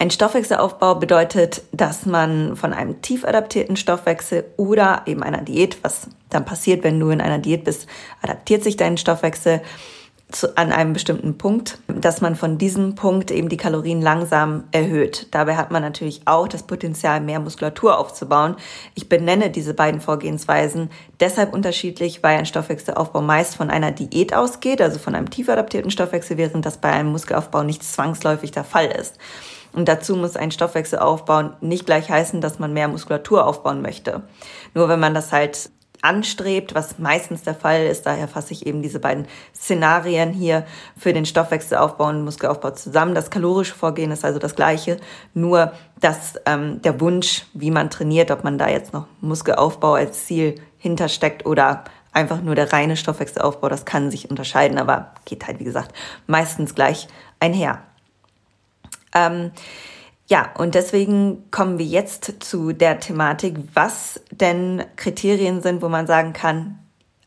Ein 0.00 0.10
Stoffwechselaufbau 0.10 0.96
bedeutet, 0.96 1.62
dass 1.70 2.06
man 2.06 2.56
von 2.56 2.72
einem 2.72 3.02
tief 3.02 3.24
adaptierten 3.24 3.76
Stoffwechsel 3.76 4.46
oder 4.56 5.02
eben 5.06 5.22
einer 5.22 5.42
Diät, 5.42 5.78
was 5.84 6.08
dann 6.28 6.44
passiert, 6.44 6.82
wenn 6.82 6.98
du 6.98 7.10
in 7.10 7.20
einer 7.20 7.38
Diät 7.38 7.62
bist, 7.62 7.86
adaptiert 8.20 8.64
sich 8.64 8.76
dein 8.76 8.96
Stoffwechsel 8.96 9.62
zu, 10.32 10.56
an 10.56 10.72
einem 10.72 10.92
bestimmten 10.92 11.38
Punkt, 11.38 11.78
dass 11.88 12.20
man 12.20 12.36
von 12.36 12.58
diesem 12.58 12.94
Punkt 12.94 13.30
eben 13.30 13.48
die 13.48 13.56
Kalorien 13.56 14.02
langsam 14.02 14.64
erhöht. 14.72 15.28
Dabei 15.30 15.56
hat 15.56 15.70
man 15.70 15.82
natürlich 15.82 16.22
auch 16.24 16.48
das 16.48 16.64
Potenzial, 16.64 17.20
mehr 17.20 17.40
Muskulatur 17.40 17.98
aufzubauen. 17.98 18.56
Ich 18.94 19.08
benenne 19.08 19.50
diese 19.50 19.74
beiden 19.74 20.00
Vorgehensweisen 20.00 20.90
deshalb 21.20 21.52
unterschiedlich, 21.52 22.22
weil 22.22 22.38
ein 22.38 22.46
Stoffwechselaufbau 22.46 23.22
meist 23.22 23.56
von 23.56 23.70
einer 23.70 23.92
Diät 23.92 24.34
ausgeht, 24.34 24.82
also 24.82 24.98
von 24.98 25.14
einem 25.14 25.30
tief 25.30 25.48
adaptierten 25.48 25.90
Stoffwechsel, 25.90 26.36
während 26.36 26.66
das 26.66 26.78
bei 26.78 26.90
einem 26.90 27.12
Muskelaufbau 27.12 27.62
nicht 27.62 27.82
zwangsläufig 27.82 28.50
der 28.50 28.64
Fall 28.64 28.86
ist. 28.86 29.18
Und 29.72 29.88
dazu 29.88 30.16
muss 30.16 30.36
ein 30.36 30.50
Stoffwechselaufbau 30.50 31.50
nicht 31.60 31.86
gleich 31.86 32.10
heißen, 32.10 32.40
dass 32.40 32.58
man 32.58 32.72
mehr 32.72 32.88
Muskulatur 32.88 33.46
aufbauen 33.46 33.80
möchte. 33.80 34.22
Nur 34.74 34.88
wenn 34.88 35.00
man 35.00 35.14
das 35.14 35.32
halt 35.32 35.70
anstrebt, 36.02 36.74
was 36.74 36.98
meistens 36.98 37.42
der 37.42 37.54
Fall 37.54 37.86
ist. 37.86 38.04
Daher 38.04 38.28
fasse 38.28 38.52
ich 38.52 38.66
eben 38.66 38.82
diese 38.82 38.98
beiden 38.98 39.26
Szenarien 39.54 40.32
hier 40.32 40.66
für 40.98 41.12
den 41.12 41.24
Stoffwechselaufbau 41.24 42.08
und 42.08 42.24
Muskelaufbau 42.24 42.72
zusammen. 42.72 43.14
Das 43.14 43.30
kalorische 43.30 43.74
Vorgehen 43.74 44.10
ist 44.10 44.24
also 44.24 44.38
das 44.38 44.54
gleiche, 44.54 44.98
nur 45.32 45.72
dass 46.00 46.34
ähm, 46.46 46.82
der 46.82 47.00
Wunsch, 47.00 47.46
wie 47.54 47.70
man 47.70 47.88
trainiert, 47.88 48.30
ob 48.30 48.44
man 48.44 48.58
da 48.58 48.68
jetzt 48.68 48.92
noch 48.92 49.06
Muskelaufbau 49.20 49.94
als 49.94 50.26
Ziel 50.26 50.56
hintersteckt 50.78 51.46
oder 51.46 51.84
einfach 52.12 52.42
nur 52.42 52.54
der 52.54 52.72
reine 52.72 52.96
Stoffwechselaufbau, 52.96 53.68
das 53.68 53.84
kann 53.84 54.10
sich 54.10 54.28
unterscheiden, 54.28 54.78
aber 54.78 55.12
geht 55.24 55.46
halt, 55.46 55.60
wie 55.60 55.64
gesagt, 55.64 55.94
meistens 56.26 56.74
gleich 56.74 57.08
einher. 57.40 57.82
Ähm, 59.14 59.52
ja, 60.28 60.50
und 60.56 60.74
deswegen 60.74 61.50
kommen 61.50 61.78
wir 61.78 61.86
jetzt 61.86 62.44
zu 62.44 62.72
der 62.72 63.00
Thematik, 63.00 63.56
was 63.74 64.20
denn 64.30 64.84
Kriterien 64.96 65.62
sind, 65.62 65.82
wo 65.82 65.88
man 65.88 66.06
sagen 66.06 66.32
kann, 66.32 66.78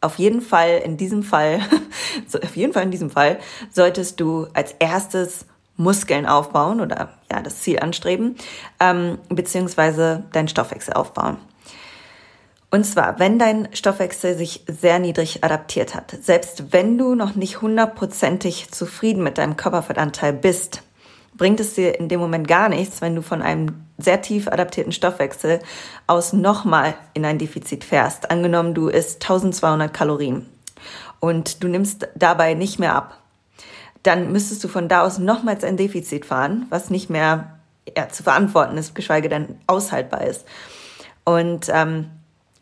auf 0.01 0.17
jeden 0.17 0.41
Fall 0.41 0.81
in 0.83 0.97
diesem 0.97 1.23
Fall, 1.23 1.59
auf 2.43 2.55
jeden 2.55 2.73
Fall 2.73 2.83
in 2.83 2.91
diesem 2.91 3.09
Fall, 3.09 3.39
solltest 3.71 4.19
du 4.19 4.47
als 4.53 4.73
erstes 4.79 5.45
Muskeln 5.77 6.25
aufbauen 6.25 6.79
oder 6.79 7.09
ja, 7.31 7.41
das 7.41 7.61
Ziel 7.61 7.79
anstreben, 7.79 8.35
ähm, 8.79 9.17
beziehungsweise 9.29 10.23
deinen 10.31 10.47
Stoffwechsel 10.47 10.93
aufbauen. 10.93 11.37
Und 12.71 12.85
zwar, 12.85 13.19
wenn 13.19 13.39
dein 13.39 13.69
Stoffwechsel 13.73 14.35
sich 14.35 14.63
sehr 14.67 14.99
niedrig 14.99 15.43
adaptiert 15.43 15.95
hat, 15.95 16.15
selbst 16.21 16.73
wenn 16.73 16.97
du 16.97 17.15
noch 17.15 17.35
nicht 17.35 17.61
hundertprozentig 17.61 18.71
zufrieden 18.71 19.23
mit 19.23 19.37
deinem 19.37 19.55
Körperfettanteil 19.55 20.33
bist, 20.33 20.81
bringt 21.37 21.59
es 21.59 21.75
dir 21.75 21.99
in 21.99 22.09
dem 22.09 22.19
Moment 22.19 22.47
gar 22.47 22.69
nichts, 22.69 23.01
wenn 23.01 23.15
du 23.15 23.21
von 23.21 23.41
einem 23.41 23.85
sehr 23.97 24.21
tief 24.21 24.47
adaptierten 24.47 24.91
Stoffwechsel 24.91 25.59
aus 26.07 26.33
nochmal 26.33 26.95
in 27.13 27.25
ein 27.25 27.37
Defizit 27.37 27.83
fährst. 27.83 28.31
Angenommen, 28.31 28.73
du 28.73 28.87
isst 28.87 29.23
1200 29.23 29.93
Kalorien 29.93 30.45
und 31.19 31.63
du 31.63 31.67
nimmst 31.67 32.07
dabei 32.15 32.53
nicht 32.53 32.79
mehr 32.79 32.95
ab. 32.95 33.21
Dann 34.03 34.31
müsstest 34.31 34.63
du 34.63 34.67
von 34.67 34.87
da 34.87 35.01
aus 35.01 35.17
nochmals 35.17 35.63
ein 35.63 35.77
Defizit 35.77 36.25
fahren, 36.25 36.67
was 36.69 36.89
nicht 36.89 37.09
mehr 37.09 37.57
ja, 37.95 38.09
zu 38.09 38.23
verantworten 38.23 38.77
ist, 38.77 38.93
geschweige 38.95 39.29
denn 39.29 39.57
aushaltbar 39.67 40.21
ist. 40.21 40.45
Und 41.23 41.69
ähm, 41.73 42.11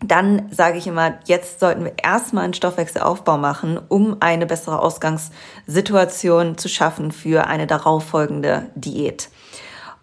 dann 0.07 0.51
sage 0.51 0.77
ich 0.77 0.87
immer, 0.87 1.19
jetzt 1.25 1.59
sollten 1.59 1.85
wir 1.85 1.93
erstmal 2.01 2.43
einen 2.43 2.53
Stoffwechselaufbau 2.53 3.37
machen, 3.37 3.79
um 3.87 4.17
eine 4.19 4.45
bessere 4.45 4.79
Ausgangssituation 4.79 6.57
zu 6.57 6.67
schaffen 6.67 7.11
für 7.11 7.47
eine 7.47 7.67
darauffolgende 7.67 8.67
Diät. 8.75 9.29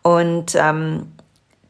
Und 0.03 0.55
ähm, 0.55 1.13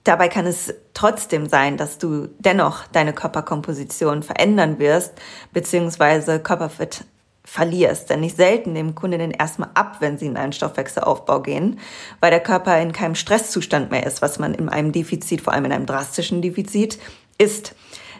dabei 0.04 0.28
kann 0.28 0.46
es 0.46 0.72
trotzdem 0.94 1.48
sein, 1.48 1.76
dass 1.76 1.98
du 1.98 2.28
dennoch 2.38 2.86
deine 2.88 3.12
Körperkomposition 3.12 4.22
verändern 4.22 4.78
wirst, 4.78 5.14
beziehungsweise 5.52 6.40
Körperfett 6.40 7.04
verlierst. 7.44 8.10
Denn 8.10 8.20
nicht 8.20 8.36
selten 8.36 8.72
nehmen 8.72 8.94
Kundinnen 8.94 9.32
erstmal 9.32 9.70
ab, 9.74 9.96
wenn 10.00 10.18
sie 10.18 10.26
in 10.26 10.36
einen 10.36 10.52
Stoffwechselaufbau 10.52 11.40
gehen, 11.40 11.80
weil 12.20 12.30
der 12.30 12.40
Körper 12.40 12.80
in 12.80 12.92
keinem 12.92 13.16
Stresszustand 13.16 13.90
mehr 13.90 14.06
ist, 14.06 14.22
was 14.22 14.38
man 14.38 14.54
in 14.54 14.68
einem 14.68 14.92
Defizit, 14.92 15.40
vor 15.40 15.52
allem 15.52 15.64
in 15.64 15.72
einem 15.72 15.86
drastischen 15.86 16.42
Defizit, 16.42 16.98
ist. 17.38 17.74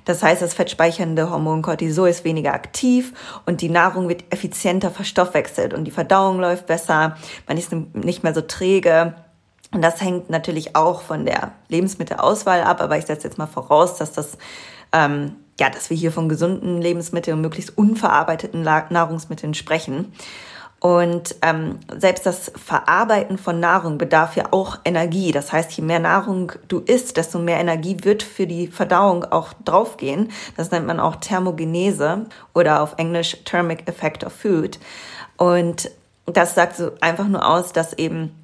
Das 0.04 0.22
heißt, 0.22 0.42
das 0.42 0.54
fettspeichernde 0.54 1.30
Hormon 1.30 1.62
Cortisol 1.62 2.08
ist 2.08 2.24
weniger 2.24 2.54
aktiv 2.54 3.12
und 3.46 3.60
die 3.60 3.68
Nahrung 3.68 4.08
wird 4.08 4.24
effizienter 4.30 4.90
verstoffwechselt 4.90 5.74
und 5.74 5.84
die 5.84 5.90
Verdauung 5.90 6.40
läuft 6.40 6.66
besser, 6.66 7.16
man 7.46 7.56
ist 7.56 7.72
nicht 7.72 8.22
mehr 8.22 8.34
so 8.34 8.40
träge. 8.40 9.14
Und 9.72 9.82
das 9.82 10.00
hängt 10.00 10.30
natürlich 10.30 10.74
auch 10.74 11.02
von 11.02 11.24
der 11.24 11.52
Lebensmittelauswahl 11.68 12.62
ab, 12.62 12.80
aber 12.80 12.98
ich 12.98 13.06
setze 13.06 13.28
jetzt 13.28 13.38
mal 13.38 13.46
voraus, 13.46 13.96
dass 13.96 14.12
das 14.12 14.36
ähm, 14.92 15.36
ja, 15.60 15.68
dass 15.68 15.90
wir 15.90 15.96
hier 15.96 16.10
von 16.10 16.28
gesunden 16.28 16.80
Lebensmitteln 16.80 17.36
und 17.36 17.42
möglichst 17.42 17.76
unverarbeiteten 17.76 18.62
Nahrungsmitteln 18.62 19.52
sprechen. 19.52 20.12
Und 20.80 21.36
ähm, 21.42 21.78
selbst 21.94 22.24
das 22.24 22.50
Verarbeiten 22.56 23.36
von 23.36 23.60
Nahrung 23.60 23.98
bedarf 23.98 24.34
ja 24.34 24.46
auch 24.50 24.78
Energie. 24.86 25.30
Das 25.30 25.52
heißt, 25.52 25.70
je 25.72 25.84
mehr 25.84 25.98
Nahrung 25.98 26.52
du 26.68 26.78
isst, 26.78 27.18
desto 27.18 27.38
mehr 27.38 27.60
Energie 27.60 27.98
wird 28.02 28.22
für 28.22 28.46
die 28.46 28.66
Verdauung 28.66 29.24
auch 29.24 29.52
draufgehen. 29.64 30.30
Das 30.56 30.70
nennt 30.70 30.86
man 30.86 30.98
auch 30.98 31.16
Thermogenese 31.16 32.24
oder 32.54 32.80
auf 32.82 32.94
Englisch 32.96 33.36
Thermic 33.44 33.86
Effect 33.88 34.24
of 34.24 34.32
Food. 34.32 34.78
Und 35.36 35.90
das 36.24 36.54
sagt 36.54 36.76
so 36.76 36.92
einfach 37.02 37.28
nur 37.28 37.46
aus, 37.46 37.72
dass 37.72 37.92
eben 37.92 38.34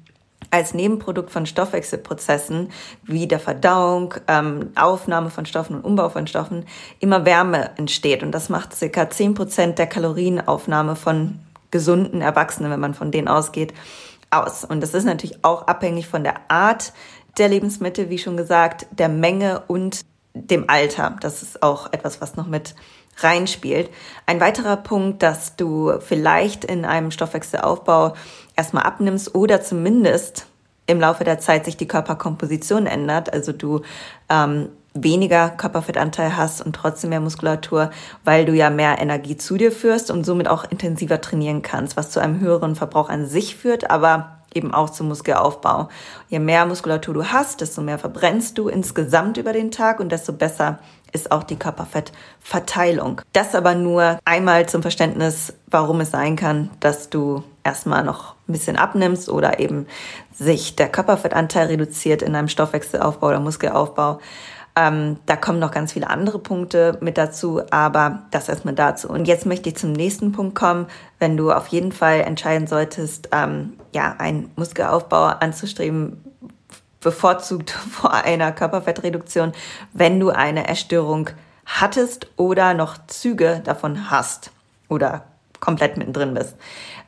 als 0.51 0.73
Nebenprodukt 0.73 1.31
von 1.31 1.45
Stoffwechselprozessen 1.45 2.69
wie 3.03 3.27
der 3.27 3.39
Verdauung, 3.39 4.13
ähm, 4.27 4.71
Aufnahme 4.75 5.29
von 5.29 5.45
Stoffen 5.45 5.77
und 5.77 5.83
Umbau 5.83 6.09
von 6.09 6.27
Stoffen 6.27 6.65
immer 6.99 7.25
Wärme 7.25 7.71
entsteht. 7.77 8.23
Und 8.23 8.31
das 8.31 8.49
macht 8.49 8.75
circa 8.75 9.09
zehn 9.09 9.33
Prozent 9.33 9.79
der 9.79 9.87
Kalorienaufnahme 9.87 10.95
von 10.95 11.39
gesunden 11.71 12.21
Erwachsenen, 12.21 12.71
wenn 12.71 12.79
man 12.79 12.93
von 12.93 13.11
denen 13.11 13.27
ausgeht, 13.27 13.73
aus. 14.29 14.63
Und 14.63 14.81
das 14.81 14.93
ist 14.93 15.05
natürlich 15.05 15.43
auch 15.43 15.67
abhängig 15.67 16.07
von 16.07 16.23
der 16.23 16.49
Art 16.49 16.93
der 17.37 17.49
Lebensmittel, 17.49 18.09
wie 18.09 18.17
schon 18.17 18.37
gesagt, 18.37 18.87
der 18.91 19.09
Menge 19.09 19.63
und 19.67 20.05
dem 20.33 20.69
Alter. 20.69 21.15
Das 21.21 21.43
ist 21.43 21.63
auch 21.63 21.91
etwas, 21.93 22.21
was 22.21 22.35
noch 22.35 22.47
mit 22.47 22.75
reinspielt. 23.19 23.89
Ein 24.25 24.39
weiterer 24.39 24.77
Punkt, 24.77 25.23
dass 25.23 25.55
du 25.55 25.99
vielleicht 25.99 26.65
in 26.65 26.85
einem 26.85 27.11
Stoffwechselaufbau 27.11 28.13
erstmal 28.55 28.83
abnimmst 28.83 29.33
oder 29.33 29.61
zumindest 29.61 30.47
im 30.85 30.99
Laufe 30.99 31.23
der 31.23 31.39
Zeit 31.39 31.65
sich 31.65 31.77
die 31.77 31.87
Körperkomposition 31.87 32.85
ändert, 32.85 33.33
also 33.33 33.51
du 33.51 33.81
ähm, 34.29 34.69
weniger 35.03 35.49
Körperfettanteil 35.49 36.37
hast 36.37 36.61
und 36.61 36.75
trotzdem 36.75 37.09
mehr 37.11 37.19
Muskulatur, 37.19 37.91
weil 38.23 38.45
du 38.45 38.53
ja 38.53 38.69
mehr 38.69 38.99
Energie 38.99 39.37
zu 39.37 39.57
dir 39.57 39.71
führst 39.71 40.11
und 40.11 40.25
somit 40.25 40.47
auch 40.47 40.69
intensiver 40.69 41.21
trainieren 41.21 41.61
kannst, 41.61 41.97
was 41.97 42.11
zu 42.11 42.19
einem 42.19 42.39
höheren 42.39 42.75
Verbrauch 42.75 43.09
an 43.09 43.25
sich 43.25 43.55
führt, 43.55 43.89
aber 43.89 44.37
eben 44.53 44.73
auch 44.73 44.89
zum 44.89 45.07
Muskelaufbau. 45.07 45.89
Je 46.29 46.39
mehr 46.39 46.65
Muskulatur 46.65 47.13
du 47.13 47.25
hast, 47.25 47.61
desto 47.61 47.81
mehr 47.81 47.99
verbrennst 47.99 48.57
du 48.57 48.67
insgesamt 48.69 49.37
über 49.37 49.53
den 49.53 49.71
Tag 49.71 49.99
und 49.99 50.11
desto 50.11 50.33
besser 50.33 50.79
ist 51.13 51.31
auch 51.31 51.43
die 51.43 51.55
Körperfettverteilung. 51.55 53.21
Das 53.33 53.55
aber 53.55 53.75
nur 53.75 54.19
einmal 54.25 54.67
zum 54.67 54.81
Verständnis, 54.81 55.53
warum 55.67 56.01
es 56.01 56.11
sein 56.11 56.35
kann, 56.35 56.69
dass 56.79 57.09
du 57.09 57.43
erstmal 57.63 58.03
noch 58.03 58.35
ein 58.47 58.53
bisschen 58.53 58.77
abnimmst 58.77 59.29
oder 59.29 59.59
eben 59.59 59.87
sich 60.33 60.75
der 60.75 60.89
Körperfettanteil 60.89 61.67
reduziert 61.67 62.21
in 62.21 62.35
einem 62.35 62.47
Stoffwechselaufbau 62.47 63.27
oder 63.27 63.39
Muskelaufbau. 63.39 64.19
Ähm, 64.77 65.17
da 65.25 65.35
kommen 65.35 65.57
noch 65.57 65.71
ganz 65.71 65.93
viele 65.93 66.07
andere 66.07 66.37
Punkte 66.37 66.99
mit 67.01 67.17
dazu, 67.17 67.61
aber 67.71 68.27
das 68.29 68.47
erstmal 68.47 68.75
dazu. 68.75 69.09
Und 69.09 69.27
jetzt 69.27 69.47
möchte 69.47 69.69
ich 69.69 69.75
zum 69.75 69.91
nächsten 69.91 70.33
Punkt 70.33 70.53
kommen, 70.53 70.85
wenn 71.17 71.35
du 71.35 71.51
auf 71.51 71.67
jeden 71.67 71.91
Fall 71.91 72.21
entscheiden 72.21 72.67
solltest, 72.67 73.29
ähm, 73.31 73.73
ja, 73.91 74.15
einen 74.19 74.51
Muskelaufbau 74.55 75.23
anzustreben, 75.23 76.23
bevorzugt 77.01 77.71
vor 77.91 78.13
einer 78.13 78.51
Körperfettreduktion, 78.51 79.53
wenn 79.93 80.19
du 80.19 80.29
eine 80.29 80.67
Erstörung 80.67 81.31
hattest 81.65 82.27
oder 82.37 82.75
noch 82.75 82.97
Züge 83.07 83.61
davon 83.65 84.11
hast 84.11 84.51
oder 84.89 85.23
komplett 85.59 85.97
mittendrin 85.97 86.35
bist. 86.35 86.55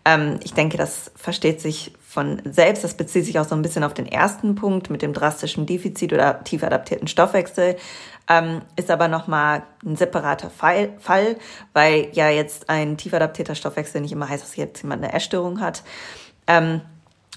Ähm, 0.05 0.39
ich 0.43 0.55
denke, 0.55 0.77
das 0.77 1.11
versteht 1.15 1.61
sich 1.61 1.93
von 2.09 2.41
selbst. 2.43 2.83
Das 2.83 2.95
bezieht 2.95 3.25
sich 3.25 3.37
auch 3.37 3.45
so 3.45 3.53
ein 3.53 3.61
bisschen 3.61 3.83
auf 3.83 3.93
den 3.93 4.07
ersten 4.07 4.55
Punkt 4.55 4.89
mit 4.89 5.03
dem 5.03 5.13
drastischen 5.13 5.67
Defizit 5.67 6.11
oder 6.11 6.43
tief 6.43 6.63
adaptierten 6.63 7.07
Stoffwechsel. 7.07 7.75
Ähm, 8.27 8.63
ist 8.75 8.89
aber 8.89 9.07
nochmal 9.07 9.61
ein 9.85 9.95
separater 9.95 10.49
Fall, 10.49 10.93
Fall, 10.97 11.35
weil 11.73 12.09
ja 12.13 12.29
jetzt 12.29 12.67
ein 12.67 12.97
tief 12.97 13.13
adaptierter 13.13 13.53
Stoffwechsel 13.53 14.01
nicht 14.01 14.11
immer 14.11 14.27
heißt, 14.27 14.43
dass 14.43 14.55
jetzt 14.55 14.81
jemand 14.81 15.03
eine 15.03 15.13
Essstörung 15.13 15.61
hat. 15.61 15.83
Ähm, 16.47 16.81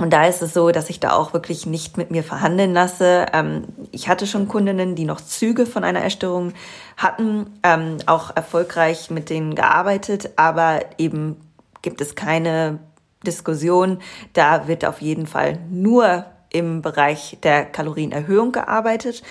und 0.00 0.10
da 0.10 0.26
ist 0.26 0.40
es 0.40 0.54
so, 0.54 0.70
dass 0.70 0.88
ich 0.88 1.00
da 1.00 1.12
auch 1.12 1.34
wirklich 1.34 1.66
nicht 1.66 1.98
mit 1.98 2.10
mir 2.10 2.24
verhandeln 2.24 2.72
lasse. 2.72 3.26
Ähm, 3.34 3.64
ich 3.90 4.08
hatte 4.08 4.26
schon 4.26 4.48
Kundinnen, 4.48 4.94
die 4.94 5.04
noch 5.04 5.20
Züge 5.20 5.66
von 5.66 5.84
einer 5.84 6.02
Essstörung 6.02 6.54
hatten, 6.96 7.58
ähm, 7.62 7.98
auch 8.06 8.34
erfolgreich 8.34 9.10
mit 9.10 9.28
denen 9.28 9.54
gearbeitet, 9.54 10.30
aber 10.36 10.80
eben 10.96 11.36
gibt 11.82 12.00
es 12.00 12.14
keine 12.14 12.78
Diskussion. 13.26 13.98
Da 14.32 14.68
wird 14.68 14.84
auf 14.84 15.00
jeden 15.00 15.26
Fall 15.26 15.58
nur 15.70 16.26
im 16.50 16.82
Bereich 16.82 17.38
der 17.42 17.64
Kalorienerhöhung 17.64 18.52
gearbeitet. 18.52 19.22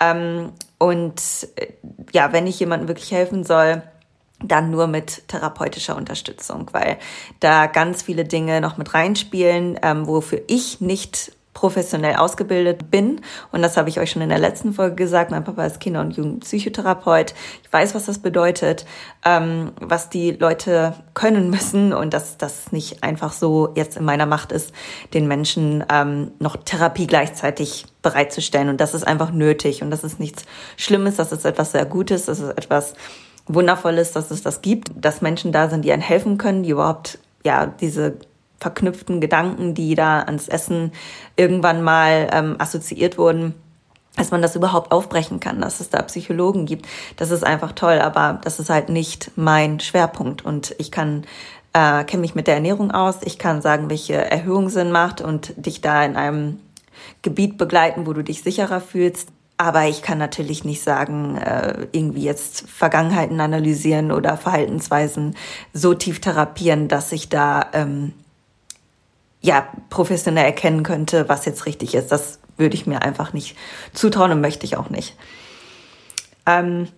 Ähm, 0.00 0.52
und 0.78 1.20
äh, 1.56 1.68
ja, 2.12 2.32
wenn 2.32 2.46
ich 2.46 2.60
jemandem 2.60 2.88
wirklich 2.88 3.10
helfen 3.10 3.44
soll, 3.44 3.82
dann 4.40 4.70
nur 4.70 4.86
mit 4.86 5.26
therapeutischer 5.28 5.96
Unterstützung, 5.96 6.68
weil 6.72 6.98
da 7.40 7.66
ganz 7.66 8.02
viele 8.02 8.24
Dinge 8.24 8.60
noch 8.60 8.76
mit 8.76 8.94
reinspielen, 8.94 9.78
ähm, 9.82 10.06
wofür 10.06 10.40
ich 10.46 10.80
nicht 10.80 11.32
professionell 11.58 12.14
ausgebildet 12.14 12.88
bin. 12.88 13.20
Und 13.50 13.62
das 13.62 13.76
habe 13.76 13.88
ich 13.88 13.98
euch 13.98 14.12
schon 14.12 14.22
in 14.22 14.28
der 14.28 14.38
letzten 14.38 14.72
Folge 14.72 14.94
gesagt. 14.94 15.32
Mein 15.32 15.42
Papa 15.42 15.64
ist 15.66 15.80
Kinder- 15.80 16.00
und 16.02 16.16
Jugendpsychotherapeut. 16.16 17.34
Ich 17.64 17.72
weiß, 17.72 17.96
was 17.96 18.06
das 18.06 18.20
bedeutet, 18.20 18.86
ähm, 19.24 19.72
was 19.80 20.08
die 20.08 20.30
Leute 20.30 20.94
können 21.14 21.50
müssen 21.50 21.92
und 21.92 22.14
dass 22.14 22.38
das 22.38 22.70
nicht 22.70 23.02
einfach 23.02 23.32
so 23.32 23.72
jetzt 23.74 23.96
in 23.96 24.04
meiner 24.04 24.26
Macht 24.26 24.52
ist, 24.52 24.72
den 25.14 25.26
Menschen 25.26 25.84
ähm, 25.90 26.30
noch 26.38 26.56
Therapie 26.56 27.08
gleichzeitig 27.08 27.86
bereitzustellen. 28.02 28.68
Und 28.68 28.80
das 28.80 28.94
ist 28.94 29.04
einfach 29.04 29.32
nötig. 29.32 29.82
Und 29.82 29.90
das 29.90 30.04
ist 30.04 30.20
nichts 30.20 30.44
Schlimmes. 30.76 31.16
Das 31.16 31.32
ist 31.32 31.44
etwas 31.44 31.72
sehr 31.72 31.86
Gutes. 31.86 32.26
Das 32.26 32.38
ist 32.38 32.50
etwas, 32.50 32.94
wundervoll 33.48 33.98
ist, 33.98 34.14
dass 34.14 34.30
es 34.30 34.42
das 34.42 34.62
gibt, 34.62 34.90
dass 34.94 35.22
Menschen 35.22 35.52
da 35.52 35.68
sind, 35.68 35.84
die 35.84 35.90
einen 35.90 36.02
helfen 36.02 36.38
können, 36.38 36.62
die 36.62 36.70
überhaupt 36.70 37.18
ja 37.44 37.66
diese 37.66 38.18
verknüpften 38.60 39.20
Gedanken, 39.20 39.74
die 39.74 39.94
da 39.94 40.20
ans 40.20 40.48
Essen 40.48 40.92
irgendwann 41.36 41.82
mal 41.82 42.28
ähm, 42.32 42.56
assoziiert 42.58 43.18
wurden, 43.18 43.54
dass 44.16 44.30
man 44.30 44.42
das 44.42 44.56
überhaupt 44.56 44.90
aufbrechen 44.90 45.38
kann, 45.40 45.60
dass 45.60 45.80
es 45.80 45.90
da 45.90 46.02
Psychologen 46.02 46.66
gibt. 46.66 46.86
Das 47.16 47.30
ist 47.30 47.44
einfach 47.44 47.72
toll, 47.72 48.00
aber 48.00 48.40
das 48.42 48.58
ist 48.58 48.68
halt 48.68 48.88
nicht 48.88 49.30
mein 49.36 49.78
Schwerpunkt 49.80 50.44
und 50.44 50.74
ich 50.78 50.90
kann 50.90 51.24
äh, 51.72 52.04
kenne 52.04 52.22
mich 52.22 52.34
mit 52.34 52.46
der 52.46 52.54
Ernährung 52.54 52.90
aus. 52.90 53.18
Ich 53.22 53.38
kann 53.38 53.62
sagen, 53.62 53.90
welche 53.90 54.14
Erhöhung 54.14 54.68
Sinn 54.68 54.90
macht 54.90 55.20
und 55.20 55.54
dich 55.56 55.80
da 55.80 56.04
in 56.04 56.16
einem 56.16 56.58
Gebiet 57.22 57.58
begleiten, 57.58 58.06
wo 58.06 58.12
du 58.12 58.22
dich 58.22 58.42
sicherer 58.42 58.80
fühlst. 58.80 59.28
Aber 59.56 59.86
ich 59.86 60.02
kann 60.02 60.18
natürlich 60.18 60.64
nicht 60.64 60.82
sagen, 60.82 61.36
äh, 61.36 61.88
irgendwie 61.92 62.22
jetzt 62.22 62.68
Vergangenheiten 62.68 63.40
analysieren 63.40 64.12
oder 64.12 64.36
Verhaltensweisen 64.36 65.36
so 65.72 65.94
tief 65.94 66.20
therapieren, 66.20 66.88
dass 66.88 67.10
ich 67.12 67.28
da 67.28 67.66
ähm, 67.72 68.12
ja 69.40 69.68
professionell 69.90 70.44
erkennen 70.44 70.82
könnte, 70.82 71.28
was 71.28 71.44
jetzt 71.44 71.66
richtig 71.66 71.94
ist. 71.94 72.10
Das 72.10 72.38
würde 72.56 72.74
ich 72.74 72.86
mir 72.86 73.02
einfach 73.02 73.32
nicht 73.32 73.56
zutrauen 73.92 74.32
und 74.32 74.40
möchte 74.40 74.66
ich 74.66 74.76
auch 74.76 74.90
nicht. 74.90 75.16
Ähm, 76.46 76.88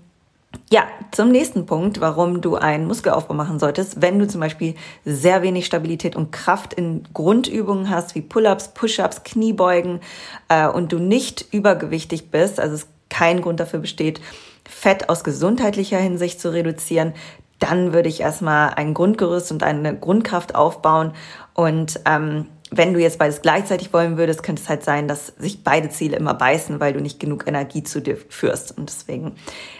ja, 0.71 0.89
zum 1.13 1.31
nächsten 1.31 1.67
Punkt, 1.67 2.01
warum 2.01 2.41
du 2.41 2.57
einen 2.57 2.87
Muskelaufbau 2.87 3.35
machen 3.35 3.59
solltest, 3.59 4.03
wenn 4.03 4.19
du 4.19 4.27
zum 4.27 4.41
Beispiel 4.41 4.75
sehr 5.05 5.43
wenig 5.43 5.67
Stabilität 5.67 6.17
und 6.17 6.33
Kraft 6.33 6.75
in 6.75 7.05
Grundübungen 7.13 7.89
hast, 7.89 8.15
wie 8.15 8.21
Pull-ups, 8.21 8.69
Push-ups, 8.75 9.23
Kniebeugen 9.23 10.01
äh, 10.49 10.67
und 10.67 10.93
du 10.93 10.99
nicht 10.99 11.47
übergewichtig 11.53 12.31
bist, 12.31 12.59
also 12.59 12.75
es 12.75 12.89
kein 13.09 13.43
Grund 13.43 13.61
dafür 13.61 13.81
besteht, 13.81 14.21
Fett 14.69 15.09
aus 15.09 15.25
gesundheitlicher 15.25 15.99
Hinsicht 15.99 16.41
zu 16.41 16.53
reduzieren, 16.53 17.15
dann 17.61 17.93
würde 17.93 18.09
ich 18.09 18.21
erstmal 18.21 18.71
ein 18.71 18.95
Grundgerüst 18.95 19.53
und 19.53 19.63
eine 19.63 19.97
Grundkraft 19.97 20.57
aufbauen 20.57 21.13
und 21.55 22.01
ähm, 22.07 22.47
wenn 22.73 22.95
du 22.95 23.01
jetzt 23.01 23.19
beides 23.19 23.43
gleichzeitig 23.43 23.93
wollen 23.93 24.17
würdest, 24.17 24.45
könnte 24.45 24.63
es 24.63 24.69
halt 24.69 24.85
sein, 24.85 25.09
dass 25.09 25.27
sich 25.39 25.65
beide 25.65 25.91
Ziele 25.91 26.17
immer 26.17 26.35
beißen, 26.35 26.79
weil 26.79 26.93
du 26.93 27.01
nicht 27.01 27.19
genug 27.19 27.49
Energie 27.49 27.83
zu 27.83 28.01
dir 28.01 28.17
führst. 28.17 28.79
Und 28.79 28.89
deswegen 28.89 29.35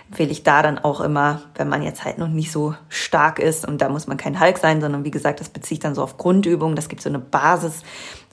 empfehle 0.09 0.31
ich 0.31 0.43
da 0.43 0.61
dann 0.63 0.79
auch 0.79 1.01
immer, 1.01 1.43
wenn 1.55 1.69
man 1.69 1.83
jetzt 1.83 2.05
halt 2.05 2.19
noch 2.19 2.29
nicht 2.29 2.51
so 2.51 2.75
stark 2.89 3.39
ist 3.39 3.67
und 3.67 3.81
da 3.81 3.89
muss 3.89 4.09
man 4.09 4.17
kein 4.17 4.41
Hulk 4.41 4.59
sein, 4.59 4.81
sondern 4.81 5.05
wie 5.05 5.13
gesagt, 5.13 5.41
das 5.41 5.49
beziehe 5.49 5.77
ich 5.77 5.81
dann 5.81 5.95
so 5.95 6.03
auf 6.03 6.17
Grundübungen. 6.17 6.75
Das 6.75 6.89
gibt 6.89 7.01
so 7.01 7.09
eine 7.09 7.21
Basis, 7.21 7.83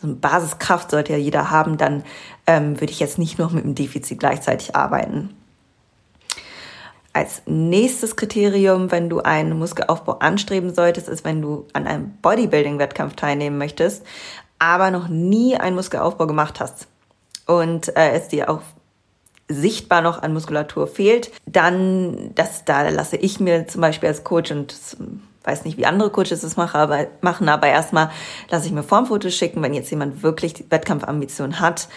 so 0.02 0.08
eine 0.08 0.16
Basiskraft 0.16 0.90
sollte 0.90 1.14
ja 1.14 1.20
jeder 1.20 1.52
haben. 1.52 1.78
Dann 1.78 2.04
ähm, 2.48 2.80
würde 2.80 2.92
ich 2.92 3.00
jetzt 3.00 3.20
nicht 3.20 3.38
noch 3.38 3.52
mit 3.52 3.64
dem 3.64 3.76
Defizit 3.76 4.20
gleichzeitig 4.20 4.76
arbeiten. 4.76 5.37
Als 7.18 7.42
nächstes 7.48 8.16
Kriterium, 8.16 8.92
wenn 8.92 9.10
du 9.10 9.22
einen 9.22 9.58
Muskelaufbau 9.58 10.20
anstreben 10.20 10.72
solltest, 10.76 11.10
ist, 11.10 11.26
wenn 11.26 11.42
du 11.42 11.66
an 11.74 11.88
einem 11.88 12.12
Bodybuilding-Wettkampf 12.22 13.16
teilnehmen 13.16 13.58
möchtest, 13.58 14.06
aber 14.60 14.92
noch 14.92 15.08
nie 15.08 15.58
einen 15.58 15.76
Muskelaufbau 15.76 16.28
gemacht 16.28 16.60
hast 16.60 16.88
und 17.48 17.88
äh, 17.98 18.12
es 18.12 18.28
dir 18.28 18.52
auch 18.52 18.62
sichtbar 19.48 20.04
noch 20.04 20.22
an 20.22 20.32
Muskulatur 20.32 20.86
fehlt, 20.86 21.32
dann, 21.48 22.36
das, 22.36 22.66
da 22.66 22.88
lasse 22.88 23.18
ich 23.18 23.40
mir 23.40 23.68
zum 23.68 23.82
Beispiel 23.82 24.10
als 24.10 24.24
Coach 24.24 24.52
und 24.52 24.76
weiß 25.44 25.66
nicht, 25.66 25.80
wie 25.80 25.88
andere 25.88 26.12
Coaches 26.12 26.42
das 26.42 26.56
machen, 26.56 26.78
aber, 26.78 27.08
machen, 27.22 27.50
aber 27.50 27.66
erstmal 27.66 28.12
lasse 28.52 28.68
ich 28.68 28.72
mir 28.72 28.84
Formfotos 28.84 29.34
schicken, 29.34 29.64
wenn 29.64 29.74
jetzt 29.74 29.90
jemand 29.90 30.22
wirklich 30.22 30.66
Wettkampfambition 30.70 31.62
hat, 31.62 31.88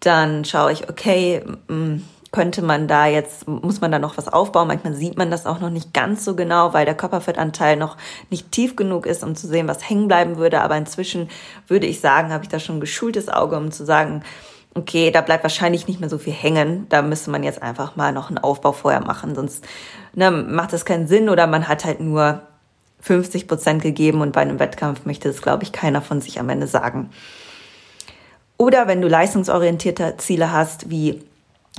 dann 0.00 0.44
schaue 0.44 0.72
ich, 0.72 0.88
okay, 0.90 1.44
mh, 1.68 1.76
mm, 1.76 2.02
könnte 2.34 2.62
man 2.62 2.88
da 2.88 3.06
jetzt, 3.06 3.46
muss 3.46 3.80
man 3.80 3.92
da 3.92 4.00
noch 4.00 4.18
was 4.18 4.26
aufbauen. 4.26 4.66
Manchmal 4.66 4.94
sieht 4.94 5.16
man 5.16 5.30
das 5.30 5.46
auch 5.46 5.60
noch 5.60 5.70
nicht 5.70 5.94
ganz 5.94 6.24
so 6.24 6.34
genau, 6.34 6.74
weil 6.74 6.84
der 6.84 6.96
Körperfettanteil 6.96 7.76
noch 7.76 7.96
nicht 8.28 8.50
tief 8.50 8.74
genug 8.74 9.06
ist, 9.06 9.22
um 9.22 9.36
zu 9.36 9.46
sehen, 9.46 9.68
was 9.68 9.88
hängen 9.88 10.08
bleiben 10.08 10.36
würde. 10.36 10.60
Aber 10.60 10.76
inzwischen 10.76 11.28
würde 11.68 11.86
ich 11.86 12.00
sagen, 12.00 12.32
habe 12.32 12.42
ich 12.42 12.48
da 12.48 12.58
schon 12.58 12.78
ein 12.78 12.80
geschultes 12.80 13.28
Auge, 13.28 13.56
um 13.56 13.70
zu 13.70 13.84
sagen, 13.84 14.24
okay, 14.74 15.12
da 15.12 15.20
bleibt 15.20 15.44
wahrscheinlich 15.44 15.86
nicht 15.86 16.00
mehr 16.00 16.08
so 16.08 16.18
viel 16.18 16.32
hängen. 16.32 16.86
Da 16.88 17.02
müsste 17.02 17.30
man 17.30 17.44
jetzt 17.44 17.62
einfach 17.62 17.94
mal 17.94 18.12
noch 18.12 18.30
einen 18.30 18.38
Aufbau 18.38 18.72
vorher 18.72 19.04
machen, 19.04 19.36
sonst 19.36 19.64
ne, 20.12 20.32
macht 20.32 20.72
das 20.72 20.84
keinen 20.84 21.06
Sinn 21.06 21.28
oder 21.28 21.46
man 21.46 21.68
hat 21.68 21.84
halt 21.84 22.00
nur 22.00 22.42
50 22.98 23.46
Prozent 23.46 23.80
gegeben 23.80 24.22
und 24.22 24.32
bei 24.32 24.40
einem 24.40 24.58
Wettkampf 24.58 25.06
möchte 25.06 25.28
das, 25.28 25.40
glaube 25.40 25.62
ich, 25.62 25.70
keiner 25.70 26.02
von 26.02 26.20
sich 26.20 26.40
am 26.40 26.48
Ende 26.48 26.66
sagen. 26.66 27.10
Oder 28.56 28.88
wenn 28.88 29.00
du 29.00 29.06
leistungsorientierte 29.06 30.14
Ziele 30.16 30.50
hast, 30.50 30.90
wie 30.90 31.22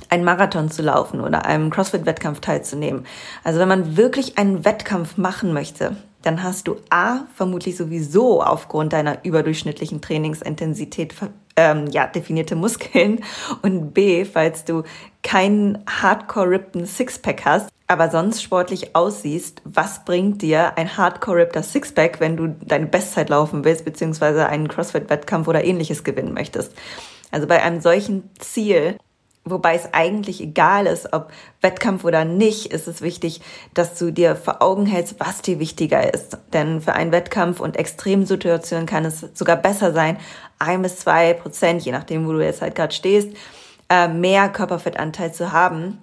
einen 0.09 0.23
Marathon 0.23 0.69
zu 0.69 0.81
laufen 0.81 1.21
oder 1.21 1.45
einem 1.45 1.69
CrossFit-Wettkampf 1.69 2.39
teilzunehmen. 2.39 3.05
Also 3.43 3.59
wenn 3.59 3.67
man 3.67 3.97
wirklich 3.97 4.37
einen 4.37 4.65
Wettkampf 4.65 5.17
machen 5.17 5.53
möchte, 5.53 5.95
dann 6.21 6.41
hast 6.41 6.67
du 6.67 6.77
A, 6.89 7.21
vermutlich 7.35 7.77
sowieso 7.77 8.41
aufgrund 8.41 8.93
deiner 8.93 9.23
überdurchschnittlichen 9.23 10.01
Trainingsintensität 10.01 11.13
ähm, 11.55 11.87
ja, 11.87 12.07
definierte 12.07 12.55
Muskeln 12.55 13.23
und 13.61 13.93
B, 13.93 14.25
falls 14.25 14.65
du 14.65 14.83
keinen 15.23 15.83
hardcore-rippten 15.87 16.85
Sixpack 16.85 17.45
hast, 17.45 17.69
aber 17.87 18.09
sonst 18.09 18.41
sportlich 18.41 18.95
aussiehst, 18.95 19.61
was 19.63 20.03
bringt 20.03 20.41
dir 20.41 20.77
ein 20.77 20.97
hardcore-rippter 20.97 21.63
Sixpack, 21.63 22.19
wenn 22.19 22.35
du 22.35 22.47
deine 22.47 22.87
Bestzeit 22.87 23.29
laufen 23.29 23.63
willst, 23.63 23.85
beziehungsweise 23.85 24.47
einen 24.47 24.67
CrossFit-Wettkampf 24.67 25.47
oder 25.47 25.63
ähnliches 25.63 26.03
gewinnen 26.03 26.33
möchtest? 26.33 26.73
Also 27.31 27.47
bei 27.47 27.61
einem 27.61 27.81
solchen 27.81 28.29
Ziel 28.39 28.97
Wobei 29.47 29.75
es 29.75 29.93
eigentlich 29.93 30.41
egal 30.41 30.87
ist, 30.87 31.13
ob 31.13 31.31
Wettkampf 31.61 32.03
oder 32.03 32.25
nicht, 32.25 32.73
ist 32.73 32.87
es 32.87 33.03
wichtig, 33.03 33.41
dass 33.75 33.95
du 33.99 34.11
dir 34.11 34.35
vor 34.35 34.63
Augen 34.63 34.87
hältst, 34.87 35.19
was 35.19 35.43
dir 35.43 35.59
wichtiger 35.59 36.11
ist. 36.11 36.39
Denn 36.51 36.81
für 36.81 36.93
einen 36.93 37.11
Wettkampf 37.11 37.59
und 37.59 37.77
Extremsituationen 37.77 38.87
kann 38.87 39.05
es 39.05 39.23
sogar 39.35 39.57
besser 39.57 39.93
sein, 39.93 40.17
ein 40.57 40.81
bis 40.81 40.97
zwei 40.97 41.33
Prozent, 41.33 41.83
je 41.85 41.91
nachdem, 41.91 42.25
wo 42.25 42.31
du 42.31 42.43
jetzt 42.43 42.63
halt 42.63 42.73
gerade 42.73 42.95
stehst, 42.95 43.37
äh, 43.87 44.07
mehr 44.07 44.49
Körperfettanteil 44.49 45.31
zu 45.31 45.51
haben, 45.51 45.99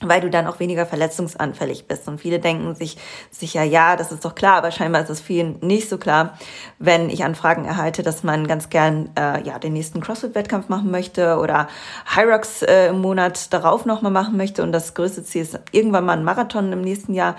weil 0.00 0.20
du 0.20 0.28
dann 0.28 0.46
auch 0.46 0.58
weniger 0.58 0.86
verletzungsanfällig 0.86 1.86
bist. 1.86 2.08
Und 2.08 2.20
viele 2.20 2.40
denken 2.40 2.74
sich 2.74 2.96
sicher, 3.30 3.62
ja, 3.62 3.94
das 3.94 4.10
ist 4.10 4.24
doch 4.24 4.34
klar, 4.34 4.56
aber 4.56 4.72
scheinbar 4.72 5.02
ist 5.02 5.10
es 5.10 5.20
vielen 5.20 5.58
nicht 5.60 5.88
so 5.88 5.98
klar, 5.98 6.36
wenn 6.78 7.10
ich 7.10 7.24
Anfragen 7.24 7.64
erhalte, 7.64 8.02
dass 8.02 8.24
man 8.24 8.48
ganz 8.48 8.70
gern 8.70 9.10
äh, 9.16 9.42
ja 9.42 9.58
den 9.58 9.72
nächsten 9.72 10.00
CrossFit-Wettkampf 10.00 10.68
machen 10.68 10.90
möchte 10.90 11.38
oder 11.38 11.68
Hyrox 12.12 12.62
äh, 12.62 12.88
im 12.88 13.00
Monat 13.00 13.52
darauf 13.52 13.86
nochmal 13.86 14.10
machen 14.10 14.36
möchte. 14.36 14.64
Und 14.64 14.72
das 14.72 14.94
größte 14.94 15.22
Ziel 15.22 15.42
ist, 15.42 15.58
irgendwann 15.70 16.04
mal 16.04 16.14
einen 16.14 16.24
Marathon 16.24 16.72
im 16.72 16.80
nächsten 16.80 17.14
Jahr 17.14 17.36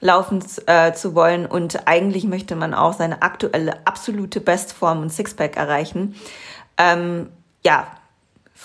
laufen 0.00 0.44
äh, 0.66 0.92
zu 0.92 1.14
wollen. 1.16 1.44
Und 1.44 1.88
eigentlich 1.88 2.24
möchte 2.24 2.54
man 2.54 2.72
auch 2.72 2.92
seine 2.92 3.22
aktuelle 3.22 3.84
absolute 3.84 4.40
Bestform 4.40 5.02
und 5.02 5.12
Sixpack 5.12 5.56
erreichen. 5.56 6.14
Ähm, 6.78 7.30
ja, 7.64 7.88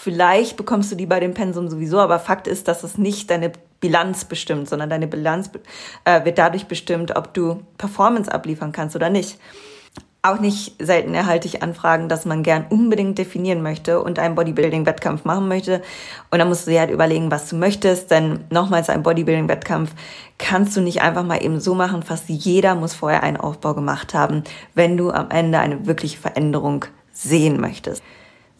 Vielleicht 0.03 0.57
bekommst 0.57 0.91
du 0.91 0.95
die 0.95 1.05
bei 1.05 1.19
dem 1.19 1.35
Pensum 1.35 1.69
sowieso, 1.69 1.99
aber 1.99 2.17
Fakt 2.17 2.47
ist, 2.47 2.67
dass 2.67 2.83
es 2.83 2.97
nicht 2.97 3.29
deine 3.29 3.51
Bilanz 3.81 4.25
bestimmt, 4.25 4.67
sondern 4.67 4.89
deine 4.89 5.05
Bilanz 5.05 5.51
äh, 6.05 6.25
wird 6.25 6.39
dadurch 6.39 6.65
bestimmt, 6.65 7.15
ob 7.15 7.35
du 7.35 7.61
Performance 7.77 8.31
abliefern 8.31 8.71
kannst 8.71 8.95
oder 8.95 9.11
nicht. 9.11 9.37
Auch 10.23 10.39
nicht 10.39 10.73
selten 10.83 11.13
erhalte 11.13 11.47
ich 11.47 11.61
Anfragen, 11.61 12.09
dass 12.09 12.25
man 12.25 12.41
gern 12.41 12.65
unbedingt 12.71 13.19
definieren 13.19 13.61
möchte 13.61 14.01
und 14.01 14.17
einen 14.17 14.33
Bodybuilding-Wettkampf 14.33 15.23
machen 15.23 15.47
möchte. 15.47 15.83
Und 16.31 16.39
dann 16.39 16.47
musst 16.47 16.65
du 16.65 16.71
dir 16.71 16.79
halt 16.79 16.89
überlegen, 16.89 17.29
was 17.29 17.47
du 17.49 17.55
möchtest, 17.55 18.09
denn 18.09 18.45
nochmals 18.49 18.89
ein 18.89 19.03
Bodybuilding-Wettkampf 19.03 19.91
kannst 20.39 20.75
du 20.75 20.81
nicht 20.81 21.03
einfach 21.03 21.23
mal 21.23 21.43
eben 21.43 21.59
so 21.59 21.75
machen. 21.75 22.01
Fast 22.01 22.27
jeder 22.27 22.73
muss 22.73 22.95
vorher 22.95 23.21
einen 23.21 23.37
Aufbau 23.37 23.75
gemacht 23.75 24.15
haben, 24.15 24.45
wenn 24.73 24.97
du 24.97 25.11
am 25.11 25.29
Ende 25.29 25.59
eine 25.59 25.85
wirkliche 25.85 26.17
Veränderung 26.17 26.85
sehen 27.11 27.61
möchtest. 27.61 28.01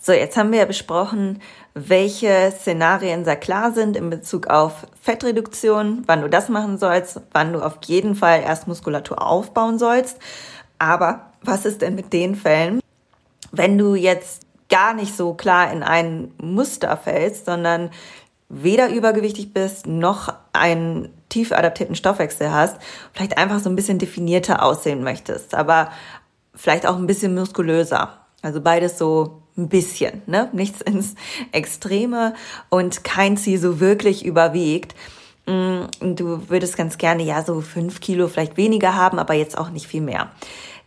So, 0.03 0.13
jetzt 0.13 0.35
haben 0.35 0.51
wir 0.51 0.57
ja 0.57 0.65
besprochen, 0.65 1.43
welche 1.75 2.51
Szenarien 2.57 3.23
sehr 3.23 3.35
klar 3.35 3.71
sind 3.71 3.95
in 3.95 4.09
Bezug 4.09 4.47
auf 4.47 4.87
Fettreduktion, 4.99 6.01
wann 6.07 6.21
du 6.21 6.27
das 6.27 6.49
machen 6.49 6.79
sollst, 6.79 7.21
wann 7.33 7.53
du 7.53 7.61
auf 7.61 7.77
jeden 7.85 8.15
Fall 8.15 8.41
erst 8.41 8.67
Muskulatur 8.67 9.21
aufbauen 9.21 9.77
sollst. 9.77 10.17
Aber 10.79 11.27
was 11.43 11.65
ist 11.65 11.83
denn 11.83 11.93
mit 11.93 12.13
den 12.13 12.33
Fällen, 12.33 12.79
wenn 13.51 13.77
du 13.77 13.93
jetzt 13.93 14.47
gar 14.69 14.95
nicht 14.95 15.15
so 15.15 15.35
klar 15.35 15.71
in 15.71 15.83
ein 15.83 16.33
Muster 16.41 16.97
fällst, 16.97 17.45
sondern 17.45 17.91
weder 18.49 18.89
übergewichtig 18.89 19.53
bist, 19.53 19.85
noch 19.85 20.33
einen 20.51 21.09
tief 21.29 21.51
adaptierten 21.51 21.95
Stoffwechsel 21.95 22.51
hast, 22.51 22.77
vielleicht 23.13 23.37
einfach 23.37 23.59
so 23.59 23.69
ein 23.69 23.75
bisschen 23.75 23.99
definierter 23.99 24.63
aussehen 24.63 25.03
möchtest, 25.03 25.53
aber 25.53 25.91
vielleicht 26.55 26.87
auch 26.87 26.97
ein 26.97 27.07
bisschen 27.07 27.35
muskulöser. 27.35 28.17
Also 28.41 28.61
beides 28.61 28.97
so 28.97 29.43
ein 29.57 29.69
bisschen, 29.69 30.21
ne? 30.25 30.49
Nichts 30.53 30.81
ins 30.81 31.15
Extreme 31.51 32.33
und 32.69 33.03
kein 33.03 33.37
Ziel 33.37 33.59
so 33.59 33.79
wirklich 33.79 34.25
überwiegt. 34.25 34.95
Mm, 35.45 35.81
du 36.01 36.49
würdest 36.49 36.77
ganz 36.77 36.97
gerne 36.97 37.23
ja 37.23 37.43
so 37.43 37.61
fünf 37.61 37.99
Kilo 37.99 38.27
vielleicht 38.27 38.57
weniger 38.57 38.95
haben, 38.95 39.19
aber 39.19 39.33
jetzt 39.33 39.57
auch 39.57 39.69
nicht 39.69 39.87
viel 39.87 40.01
mehr. 40.01 40.31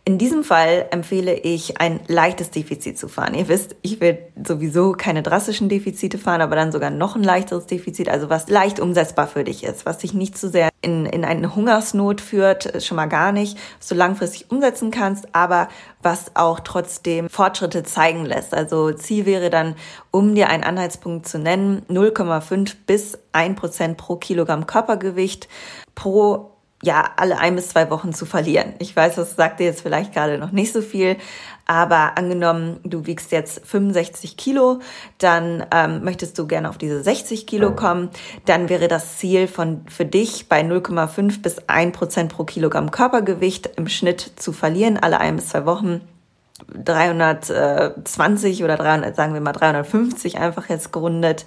In 0.07 0.19
diesem 0.19 0.43
Fall 0.43 0.85
empfehle 0.91 1.33
ich, 1.33 1.81
ein 1.81 1.99
leichtes 2.07 2.51
Defizit 2.51 2.99
zu 2.99 3.07
fahren. 3.07 3.33
Ihr 3.33 3.47
wisst, 3.47 3.75
ich 3.81 3.99
will 3.99 4.19
sowieso 4.45 4.91
keine 4.91 5.23
drastischen 5.23 5.67
Defizite 5.67 6.19
fahren, 6.19 6.41
aber 6.41 6.55
dann 6.55 6.71
sogar 6.71 6.91
noch 6.91 7.15
ein 7.15 7.23
leichteres 7.23 7.65
Defizit, 7.65 8.07
also 8.07 8.29
was 8.29 8.47
leicht 8.47 8.79
umsetzbar 8.79 9.25
für 9.25 9.43
dich 9.43 9.63
ist, 9.63 9.87
was 9.87 9.97
dich 9.97 10.13
nicht 10.13 10.37
zu 10.37 10.45
so 10.45 10.51
sehr 10.51 10.69
in, 10.83 11.07
in 11.07 11.25
eine 11.25 11.55
Hungersnot 11.55 12.21
führt, 12.21 12.83
schon 12.83 12.97
mal 12.97 13.07
gar 13.07 13.31
nicht, 13.31 13.57
was 13.79 13.87
du 13.87 13.95
langfristig 13.95 14.51
umsetzen 14.51 14.91
kannst, 14.91 15.33
aber 15.33 15.69
was 16.03 16.35
auch 16.35 16.59
trotzdem 16.59 17.27
Fortschritte 17.27 17.81
zeigen 17.81 18.25
lässt. 18.25 18.53
Also 18.53 18.91
Ziel 18.91 19.25
wäre 19.25 19.49
dann, 19.49 19.73
um 20.11 20.35
dir 20.35 20.49
einen 20.49 20.63
Anhaltspunkt 20.63 21.27
zu 21.27 21.39
nennen, 21.39 21.81
0,5 21.89 22.75
bis 22.85 23.17
1 23.31 23.59
Prozent 23.59 23.97
pro 23.97 24.17
Kilogramm 24.17 24.67
Körpergewicht 24.67 25.49
pro 25.95 26.54
ja, 26.85 27.11
alle 27.17 27.39
ein 27.39 27.55
bis 27.55 27.69
zwei 27.69 27.89
Wochen 27.89 28.13
zu 28.13 28.27
verlieren. 28.27 28.73
Ich 28.77 28.95
weiß, 28.95 29.15
das 29.15 29.35
sagt 29.35 29.59
dir 29.59 29.65
jetzt 29.65 29.81
vielleicht 29.81 30.13
gerade 30.13 30.37
noch 30.37 30.51
nicht 30.51 30.71
so 30.71 30.81
viel, 30.81 31.17
aber 31.65 32.15
angenommen, 32.15 32.79
du 32.83 33.07
wiegst 33.07 33.31
jetzt 33.31 33.65
65 33.65 34.37
Kilo, 34.37 34.81
dann 35.17 35.65
ähm, 35.71 36.03
möchtest 36.03 36.37
du 36.37 36.45
gerne 36.45 36.69
auf 36.69 36.77
diese 36.77 37.01
60 37.01 37.47
Kilo 37.47 37.73
kommen, 37.75 38.11
dann 38.45 38.69
wäre 38.69 38.87
das 38.87 39.17
Ziel 39.17 39.47
von, 39.47 39.81
für 39.87 40.05
dich 40.05 40.47
bei 40.47 40.61
0,5 40.61 41.41
bis 41.41 41.57
1 41.67 41.97
Prozent 41.97 42.31
pro 42.31 42.43
Kilogramm 42.43 42.91
Körpergewicht 42.91 43.71
im 43.77 43.87
Schnitt 43.87 44.33
zu 44.35 44.53
verlieren, 44.53 44.97
alle 44.97 45.19
ein 45.19 45.37
bis 45.37 45.49
zwei 45.49 45.65
Wochen. 45.65 46.01
320 46.73 48.63
oder 48.63 48.77
300, 48.77 49.13
sagen 49.13 49.33
wir 49.33 49.41
mal 49.41 49.51
350 49.51 50.37
einfach 50.37 50.69
jetzt 50.69 50.93
gerundet, 50.93 51.45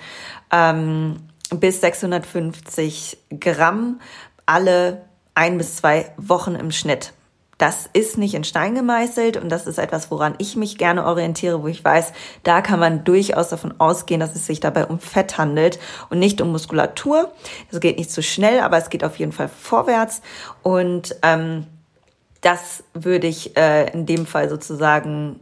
ähm, 0.53 1.17
bis 1.51 1.81
650 1.81 3.17
Gramm 3.41 4.01
alle 4.45 5.09
ein 5.39 5.57
bis 5.57 5.77
zwei 5.77 6.13
Wochen 6.17 6.57
im 6.57 6.73
Schnitt. 6.73 7.13
Das 7.59 7.89
ist 7.93 8.19
nicht 8.19 8.35
in 8.35 8.45
Stein 8.45 8.75
gemeißelt 8.75 9.37
und 9.37 9.49
das 9.49 9.67
ist 9.67 9.79
etwas, 9.79 10.11
woran 10.11 10.35
ich 10.39 10.57
mich 10.57 10.79
gerne 10.79 11.05
orientiere, 11.05 11.63
wo 11.63 11.69
ich 11.69 11.85
weiß, 11.85 12.13
da 12.43 12.61
kann 12.61 12.79
man 12.79 13.05
durchaus 13.05 13.49
davon 13.49 13.75
ausgehen, 13.79 14.21
dass 14.21 14.37
es 14.37 14.47
sich 14.47 14.61
dabei 14.61 14.87
um 14.87 15.01
Fett 15.01 15.39
handelt 15.39 15.79
und 16.11 16.19
nicht 16.19 16.41
um 16.41 16.53
Muskulatur. 16.53 17.33
Es 17.71 17.81
geht 17.81 17.99
nicht 17.99 18.11
zu 18.11 18.23
schnell, 18.23 18.61
aber 18.61 18.79
es 18.79 18.91
geht 18.91 19.03
auf 19.03 19.19
jeden 19.19 19.33
Fall 19.33 19.49
vorwärts 19.49 20.23
und 20.63 21.17
ähm, 21.23 21.67
das 22.41 22.85
würde 22.95 23.27
ich 23.27 23.57
äh, 23.57 23.91
in 23.93 24.07
dem 24.07 24.27
Fall 24.27 24.49
sozusagen 24.49 25.41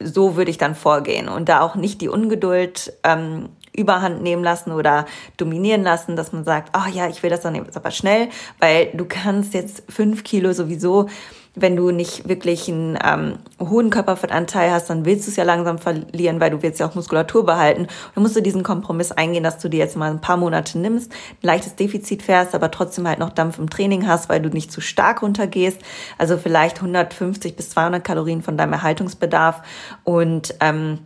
so 0.00 0.36
würde 0.36 0.50
ich 0.50 0.58
dann 0.58 0.74
vorgehen 0.74 1.28
und 1.28 1.48
da 1.48 1.60
auch 1.60 1.76
nicht 1.76 2.00
die 2.00 2.08
Ungeduld 2.08 2.92
ähm, 3.04 3.50
überhand 3.74 4.22
nehmen 4.22 4.44
lassen 4.44 4.72
oder 4.72 5.06
dominieren 5.36 5.82
lassen, 5.82 6.16
dass 6.16 6.32
man 6.32 6.44
sagt, 6.44 6.76
oh 6.76 6.88
ja, 6.92 7.08
ich 7.08 7.22
will 7.22 7.30
das 7.30 7.40
dann 7.40 7.54
jetzt 7.54 7.76
aber 7.76 7.90
schnell, 7.90 8.28
weil 8.58 8.90
du 8.94 9.04
kannst 9.06 9.54
jetzt 9.54 9.84
fünf 9.88 10.24
Kilo 10.24 10.52
sowieso 10.52 11.08
wenn 11.54 11.76
du 11.76 11.90
nicht 11.90 12.28
wirklich 12.28 12.68
einen 12.68 12.98
ähm, 13.04 13.38
hohen 13.60 13.90
Körperfettanteil 13.90 14.70
hast, 14.70 14.88
dann 14.88 15.04
willst 15.04 15.26
du 15.26 15.30
es 15.30 15.36
ja 15.36 15.44
langsam 15.44 15.78
verlieren, 15.78 16.40
weil 16.40 16.50
du 16.50 16.62
willst 16.62 16.80
ja 16.80 16.88
auch 16.88 16.94
Muskulatur 16.94 17.44
behalten. 17.44 17.88
Dann 18.14 18.22
musst 18.22 18.36
du 18.36 18.40
diesen 18.40 18.62
Kompromiss 18.62 19.12
eingehen, 19.12 19.44
dass 19.44 19.58
du 19.58 19.68
dir 19.68 19.78
jetzt 19.78 19.96
mal 19.96 20.10
ein 20.10 20.20
paar 20.20 20.38
Monate 20.38 20.78
nimmst, 20.78 21.12
ein 21.12 21.46
leichtes 21.46 21.76
Defizit 21.76 22.22
fährst, 22.22 22.54
aber 22.54 22.70
trotzdem 22.70 23.06
halt 23.06 23.18
noch 23.18 23.30
Dampf 23.30 23.58
im 23.58 23.68
Training 23.68 24.06
hast, 24.06 24.30
weil 24.30 24.40
du 24.40 24.48
nicht 24.48 24.72
zu 24.72 24.80
stark 24.80 25.22
runtergehst. 25.22 25.80
Also 26.16 26.38
vielleicht 26.38 26.76
150 26.76 27.54
bis 27.54 27.70
200 27.70 28.02
Kalorien 28.02 28.42
von 28.42 28.56
deinem 28.56 28.72
Erhaltungsbedarf 28.72 29.62
und 30.04 30.54
ähm, 30.60 31.00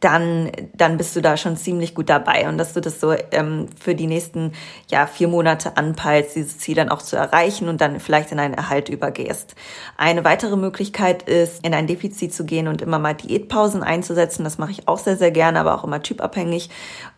dann, 0.00 0.50
dann 0.74 0.96
bist 0.96 1.14
du 1.16 1.20
da 1.20 1.36
schon 1.36 1.56
ziemlich 1.56 1.94
gut 1.94 2.08
dabei 2.08 2.48
und 2.48 2.58
dass 2.58 2.72
du 2.72 2.80
das 2.80 3.00
so 3.00 3.14
ähm, 3.30 3.68
für 3.80 3.94
die 3.94 4.06
nächsten 4.06 4.52
ja, 4.90 5.06
vier 5.06 5.28
Monate 5.28 5.76
anpeilst, 5.76 6.36
dieses 6.36 6.58
Ziel 6.58 6.74
dann 6.74 6.88
auch 6.88 7.02
zu 7.02 7.16
erreichen 7.16 7.68
und 7.68 7.80
dann 7.80 8.00
vielleicht 8.00 8.32
in 8.32 8.38
einen 8.38 8.54
Erhalt 8.54 8.88
übergehst. 8.88 9.54
Eine 9.96 10.24
weitere 10.24 10.56
Möglichkeit 10.56 11.22
ist, 11.22 11.64
in 11.64 11.74
ein 11.74 11.86
Defizit 11.86 12.34
zu 12.34 12.44
gehen 12.44 12.68
und 12.68 12.82
immer 12.82 12.98
mal 12.98 13.14
Diätpausen 13.14 13.82
einzusetzen. 13.82 14.44
Das 14.44 14.58
mache 14.58 14.72
ich 14.72 14.88
auch 14.88 14.98
sehr, 14.98 15.16
sehr 15.16 15.30
gerne, 15.30 15.60
aber 15.60 15.74
auch 15.74 15.84
immer 15.84 16.02
typabhängig, 16.02 16.70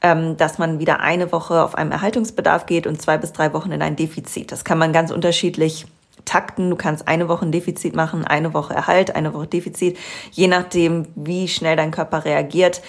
ähm, 0.02 0.36
dass 0.36 0.58
man 0.58 0.78
wieder 0.78 1.00
eine 1.00 1.32
Woche 1.32 1.62
auf 1.62 1.74
einem 1.74 1.92
Erhaltungsbedarf 1.92 2.66
geht 2.66 2.86
und 2.86 3.00
zwei 3.00 3.18
bis 3.18 3.32
drei 3.32 3.52
Wochen 3.52 3.72
in 3.72 3.82
ein 3.82 3.96
Defizit. 3.96 4.52
Das 4.52 4.64
kann 4.64 4.78
man 4.78 4.92
ganz 4.92 5.10
unterschiedlich 5.10 5.86
takten. 6.26 6.68
Du 6.68 6.76
kannst 6.76 7.08
eine 7.08 7.28
Woche 7.28 7.46
ein 7.46 7.52
Defizit 7.52 7.96
machen, 7.96 8.24
eine 8.24 8.52
Woche 8.52 8.74
Erhalt, 8.74 9.16
eine 9.16 9.32
Woche 9.32 9.46
Defizit, 9.46 9.96
je 10.30 10.48
nachdem, 10.48 11.08
wie 11.14 11.48
schnell 11.48 11.76
dein 11.76 11.90
Körper 11.90 12.26
reagiert. 12.26 12.82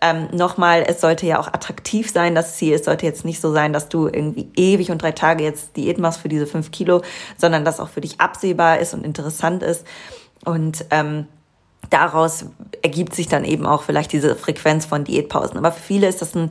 Ähm, 0.00 0.28
Nochmal, 0.32 0.84
es 0.86 1.00
sollte 1.00 1.26
ja 1.26 1.38
auch 1.40 1.48
attraktiv 1.48 2.10
sein, 2.10 2.34
das 2.34 2.56
Ziel. 2.56 2.74
Es 2.74 2.84
sollte 2.84 3.06
jetzt 3.06 3.24
nicht 3.24 3.40
so 3.40 3.52
sein, 3.52 3.72
dass 3.72 3.88
du 3.88 4.06
irgendwie 4.06 4.48
ewig 4.56 4.90
und 4.90 5.02
drei 5.02 5.12
Tage 5.12 5.44
jetzt 5.44 5.76
Diät 5.76 5.98
machst 5.98 6.20
für 6.20 6.28
diese 6.28 6.46
fünf 6.46 6.70
Kilo, 6.70 7.02
sondern 7.36 7.64
dass 7.64 7.80
auch 7.80 7.88
für 7.88 8.00
dich 8.00 8.20
absehbar 8.20 8.78
ist 8.78 8.94
und 8.94 9.04
interessant 9.04 9.62
ist. 9.62 9.86
Und 10.44 10.86
ähm, 10.90 11.26
daraus 11.90 12.46
ergibt 12.82 13.14
sich 13.14 13.28
dann 13.28 13.44
eben 13.44 13.66
auch 13.66 13.82
vielleicht 13.82 14.12
diese 14.12 14.34
Frequenz 14.34 14.86
von 14.86 15.04
Diätpausen. 15.04 15.56
Aber 15.56 15.72
für 15.72 15.82
viele 15.82 16.08
ist 16.08 16.22
das 16.22 16.34
ein 16.34 16.50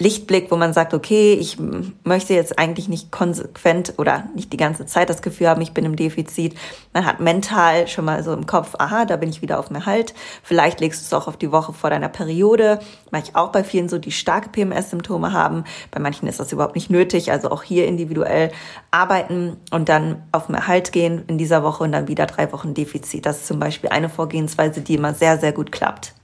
Lichtblick, 0.00 0.50
wo 0.50 0.56
man 0.56 0.72
sagt, 0.72 0.94
okay, 0.94 1.34
ich 1.34 1.58
möchte 2.04 2.32
jetzt 2.32 2.58
eigentlich 2.58 2.88
nicht 2.88 3.12
konsequent 3.12 3.94
oder 3.98 4.24
nicht 4.34 4.50
die 4.50 4.56
ganze 4.56 4.86
Zeit 4.86 5.10
das 5.10 5.20
Gefühl 5.20 5.48
haben, 5.48 5.60
ich 5.60 5.74
bin 5.74 5.84
im 5.84 5.94
Defizit. 5.94 6.54
Man 6.94 7.04
hat 7.04 7.20
mental 7.20 7.86
schon 7.86 8.06
mal 8.06 8.24
so 8.24 8.32
im 8.32 8.46
Kopf, 8.46 8.74
aha, 8.78 9.04
da 9.04 9.16
bin 9.16 9.28
ich 9.28 9.42
wieder 9.42 9.58
auf 9.58 9.68
dem 9.68 9.84
Halt. 9.84 10.14
Vielleicht 10.42 10.80
legst 10.80 11.02
du 11.02 11.04
es 11.04 11.12
auch 11.12 11.28
auf 11.28 11.36
die 11.36 11.52
Woche 11.52 11.74
vor 11.74 11.90
deiner 11.90 12.08
Periode. 12.08 12.80
Mache 13.10 13.24
ich 13.26 13.36
auch 13.36 13.52
bei 13.52 13.62
vielen 13.62 13.90
so, 13.90 13.98
die 13.98 14.10
starke 14.10 14.48
PMS-Symptome 14.48 15.34
haben. 15.34 15.64
Bei 15.90 16.00
manchen 16.00 16.26
ist 16.28 16.40
das 16.40 16.50
überhaupt 16.50 16.76
nicht 16.76 16.88
nötig. 16.88 17.30
Also 17.30 17.50
auch 17.50 17.62
hier 17.62 17.86
individuell 17.86 18.52
arbeiten 18.90 19.58
und 19.70 19.90
dann 19.90 20.22
auf 20.32 20.46
dem 20.46 20.54
Erhalt 20.54 20.92
gehen 20.92 21.24
in 21.26 21.36
dieser 21.36 21.62
Woche 21.62 21.84
und 21.84 21.92
dann 21.92 22.08
wieder 22.08 22.24
drei 22.24 22.50
Wochen 22.54 22.72
Defizit. 22.72 23.26
Das 23.26 23.40
ist 23.40 23.48
zum 23.48 23.58
Beispiel 23.58 23.90
eine 23.90 24.08
Vorgehensweise, 24.08 24.80
die 24.80 24.94
immer 24.94 25.12
sehr, 25.12 25.38
sehr 25.38 25.52
gut 25.52 25.70
klappt. 25.70 26.14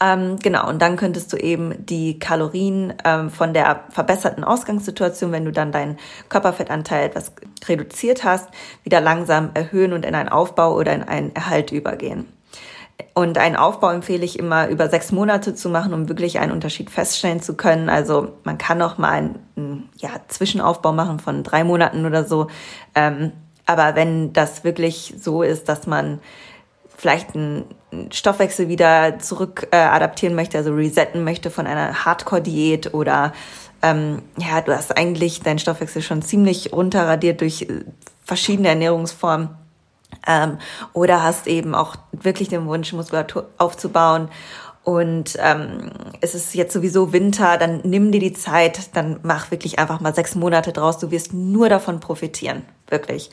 Ähm, 0.00 0.38
genau, 0.38 0.68
und 0.68 0.80
dann 0.80 0.96
könntest 0.96 1.32
du 1.32 1.36
eben 1.36 1.84
die 1.84 2.18
Kalorien 2.18 2.94
ähm, 3.04 3.30
von 3.30 3.52
der 3.52 3.84
verbesserten 3.90 4.44
Ausgangssituation, 4.44 5.32
wenn 5.32 5.44
du 5.44 5.52
dann 5.52 5.72
deinen 5.72 5.98
Körperfettanteil 6.28 7.06
etwas 7.06 7.32
reduziert 7.66 8.24
hast, 8.24 8.48
wieder 8.84 9.00
langsam 9.00 9.50
erhöhen 9.54 9.92
und 9.92 10.04
in 10.04 10.14
einen 10.14 10.28
Aufbau 10.28 10.74
oder 10.74 10.94
in 10.94 11.02
einen 11.02 11.34
Erhalt 11.34 11.72
übergehen. 11.72 12.26
Und 13.14 13.38
einen 13.38 13.56
Aufbau 13.56 13.90
empfehle 13.90 14.24
ich 14.24 14.38
immer 14.38 14.68
über 14.68 14.88
sechs 14.88 15.12
Monate 15.12 15.54
zu 15.54 15.68
machen, 15.68 15.92
um 15.92 16.08
wirklich 16.08 16.38
einen 16.38 16.52
Unterschied 16.52 16.90
feststellen 16.90 17.40
zu 17.40 17.54
können. 17.54 17.88
Also 17.88 18.34
man 18.44 18.58
kann 18.58 18.78
noch 18.78 18.98
mal 18.98 19.30
einen 19.56 19.88
ja, 19.96 20.10
Zwischenaufbau 20.28 20.92
machen 20.92 21.18
von 21.18 21.42
drei 21.42 21.64
Monaten 21.64 22.06
oder 22.06 22.24
so. 22.24 22.48
Ähm, 22.94 23.32
aber 23.66 23.96
wenn 23.96 24.32
das 24.32 24.64
wirklich 24.64 25.14
so 25.20 25.42
ist, 25.42 25.68
dass 25.68 25.86
man 25.86 26.20
vielleicht 26.96 27.34
einen 27.34 27.64
Stoffwechsel 28.10 28.68
wieder 28.68 29.18
zurück 29.18 29.68
äh, 29.70 29.76
adaptieren 29.76 30.34
möchte, 30.34 30.58
also 30.58 30.74
resetten 30.74 31.24
möchte 31.24 31.50
von 31.50 31.66
einer 31.66 32.04
Hardcore-Diät 32.04 32.94
oder 32.94 33.32
ähm, 33.82 34.22
ja, 34.36 34.60
du 34.60 34.74
hast 34.74 34.96
eigentlich 34.96 35.40
deinen 35.40 35.58
Stoffwechsel 35.58 36.02
schon 36.02 36.22
ziemlich 36.22 36.72
runterradiert 36.72 37.40
durch 37.40 37.62
äh, 37.62 37.84
verschiedene 38.24 38.68
Ernährungsformen 38.68 39.50
ähm, 40.26 40.58
oder 40.92 41.22
hast 41.22 41.46
eben 41.46 41.74
auch 41.74 41.96
wirklich 42.12 42.48
den 42.48 42.66
Wunsch, 42.66 42.92
Muskulatur 42.92 43.48
aufzubauen 43.56 44.28
und 44.88 45.36
ähm, 45.38 45.90
es 46.22 46.34
ist 46.34 46.54
jetzt 46.54 46.72
sowieso 46.72 47.12
Winter, 47.12 47.58
dann 47.58 47.82
nimm 47.84 48.10
dir 48.10 48.20
die 48.20 48.32
Zeit, 48.32 48.96
dann 48.96 49.20
mach 49.22 49.50
wirklich 49.50 49.78
einfach 49.78 50.00
mal 50.00 50.14
sechs 50.14 50.34
Monate 50.34 50.72
draus, 50.72 50.96
du 50.96 51.10
wirst 51.10 51.34
nur 51.34 51.68
davon 51.68 52.00
profitieren, 52.00 52.62
wirklich. 52.88 53.30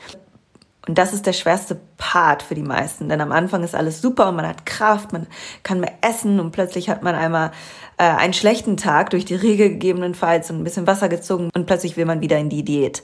Und 0.88 0.98
das 0.98 1.12
ist 1.12 1.26
der 1.26 1.32
schwerste 1.32 1.80
Part 1.98 2.42
für 2.42 2.54
die 2.54 2.62
meisten, 2.62 3.08
denn 3.08 3.20
am 3.20 3.32
Anfang 3.32 3.64
ist 3.64 3.74
alles 3.74 4.00
super 4.00 4.28
und 4.28 4.36
man 4.36 4.46
hat 4.46 4.66
Kraft, 4.66 5.12
man 5.12 5.26
kann 5.64 5.80
mehr 5.80 5.94
essen 6.00 6.38
und 6.38 6.52
plötzlich 6.52 6.88
hat 6.88 7.02
man 7.02 7.16
einmal 7.16 7.50
äh, 7.98 8.04
einen 8.04 8.32
schlechten 8.32 8.76
Tag 8.76 9.10
durch 9.10 9.24
die 9.24 9.34
Regel 9.34 9.70
gegebenenfalls 9.70 10.48
und 10.50 10.60
ein 10.60 10.64
bisschen 10.64 10.86
Wasser 10.86 11.08
gezogen 11.08 11.50
und 11.54 11.66
plötzlich 11.66 11.96
will 11.96 12.04
man 12.04 12.20
wieder 12.20 12.38
in 12.38 12.50
die 12.50 12.64
Diät. 12.64 13.02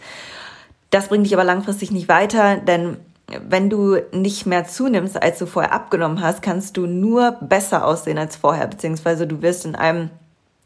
Das 0.90 1.09
bringt 1.09 1.27
dich 1.27 1.35
aber 1.35 1.45
langfristig 1.45 1.90
nicht 1.90 2.09
weiter, 2.09 2.57
denn 2.57 2.99
wenn 3.49 3.71
du 3.71 3.97
nicht 4.12 4.47
mehr 4.47 4.66
zunimmst, 4.66 5.21
als 5.21 5.38
du 5.38 5.47
vorher 5.47 5.73
abgenommen 5.73 6.21
hast, 6.21 6.42
kannst 6.42 6.77
du 6.77 6.87
nur 6.87 7.33
besser 7.40 7.87
aussehen 7.87 8.18
als 8.18 8.37
vorher, 8.37 8.66
beziehungsweise 8.66 9.27
du 9.27 9.42
wirst 9.42 9.64
in 9.64 9.75
einem 9.75 10.11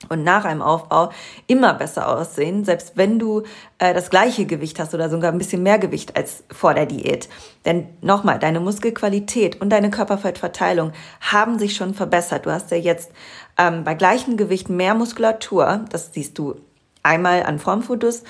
und 0.09 0.25
nach 0.25 0.45
einem 0.45 0.63
Aufbau 0.63 1.11
immer 1.47 1.75
besser 1.75 2.09
aussehen, 2.09 2.65
selbst 2.65 2.97
wenn 2.97 3.19
du 3.19 3.43
äh, 3.79 3.95
das 3.95 4.11
gleiche 4.11 4.45
Gewicht 4.45 4.79
hast 4.79 4.95
oder 4.95 5.09
sogar 5.09 5.33
ein 5.33 5.39
bisschen 5.39 5.63
mehr 5.63 5.79
Gewicht 5.79 6.17
als 6.17 6.45
vor 6.51 6.75
der 6.75 6.87
Diät. 6.87 7.29
Denn 7.65 7.89
nochmal, 8.03 8.39
deine 8.39 8.61
Muskelqualität 8.61 9.61
und 9.61 9.71
deine 9.71 9.91
Körperfettverteilung 9.91 10.93
haben 11.21 11.59
sich 11.59 11.75
schon 11.75 11.95
verbessert. 11.95 12.47
Du 12.47 12.51
hast 12.51 12.71
ja 12.71 12.77
jetzt 12.77 13.11
ähm, 13.59 13.85
bei 13.85 13.95
gleichem 13.95 14.37
Gewicht 14.37 14.69
mehr 14.69 14.95
Muskulatur, 14.95 15.85
das 15.91 16.13
siehst 16.13 16.39
du 16.39 16.57
einmal 17.03 17.45
an 17.45 17.59
Formfotos, 17.59 18.23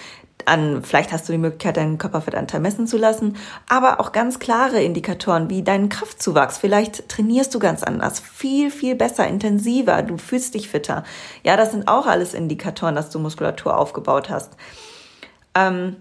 an, 0.47 0.83
vielleicht 0.83 1.13
hast 1.13 1.29
du 1.29 1.33
die 1.33 1.39
Möglichkeit, 1.39 1.77
deinen 1.77 1.99
Körperfettanteil 1.99 2.61
messen 2.61 2.87
zu 2.87 2.97
lassen, 2.97 3.37
aber 3.69 4.01
auch 4.01 4.13
ganz 4.13 4.39
klare 4.39 4.83
Indikatoren 4.83 5.51
wie 5.51 5.63
deinen 5.63 5.89
Kraftzuwachs. 5.89 6.59
Vielleicht 6.59 7.09
trainierst 7.09 7.55
du 7.55 7.59
ganz 7.59 7.83
anders, 7.83 8.21
viel, 8.21 8.71
viel 8.71 8.95
besser, 8.95 9.27
intensiver, 9.27 10.03
du 10.03 10.19
fühlst 10.19 10.55
dich 10.55 10.69
fitter. 10.69 11.05
Ja, 11.43 11.57
das 11.57 11.73
sind 11.73 11.89
auch 11.89 12.07
alles 12.07 12.35
Indikatoren, 12.35 12.95
dass 12.95 13.11
du 13.11 13.19
Muskulatur 13.19 13.77
aufgebaut 13.77 14.31
hast. 14.31 14.53
Ähm, 15.55 15.97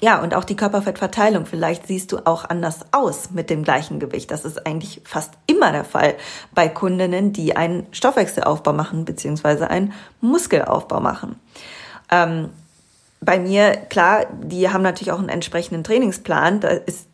ja, 0.00 0.20
und 0.20 0.34
auch 0.34 0.44
die 0.44 0.56
Körperfettverteilung. 0.56 1.46
Vielleicht 1.46 1.86
siehst 1.86 2.12
du 2.12 2.26
auch 2.26 2.44
anders 2.44 2.80
aus 2.92 3.30
mit 3.30 3.48
dem 3.48 3.62
gleichen 3.62 4.00
Gewicht. 4.00 4.30
Das 4.30 4.44
ist 4.44 4.66
eigentlich 4.66 5.00
fast 5.04 5.34
immer 5.46 5.72
der 5.72 5.84
Fall 5.84 6.14
bei 6.54 6.68
Kundinnen, 6.68 7.32
die 7.32 7.56
einen 7.56 7.86
Stoffwechselaufbau 7.92 8.72
machen, 8.72 9.04
beziehungsweise 9.04 9.70
einen 9.70 9.92
Muskelaufbau 10.20 11.00
machen. 11.00 11.36
Ähm, 12.10 12.50
bei 13.24 13.38
mir, 13.38 13.72
klar, 13.88 14.26
die 14.42 14.68
haben 14.68 14.82
natürlich 14.82 15.12
auch 15.12 15.18
einen 15.18 15.28
entsprechenden 15.28 15.84
Trainingsplan. 15.84 16.60
Da 16.60 16.68
ist 16.68 17.08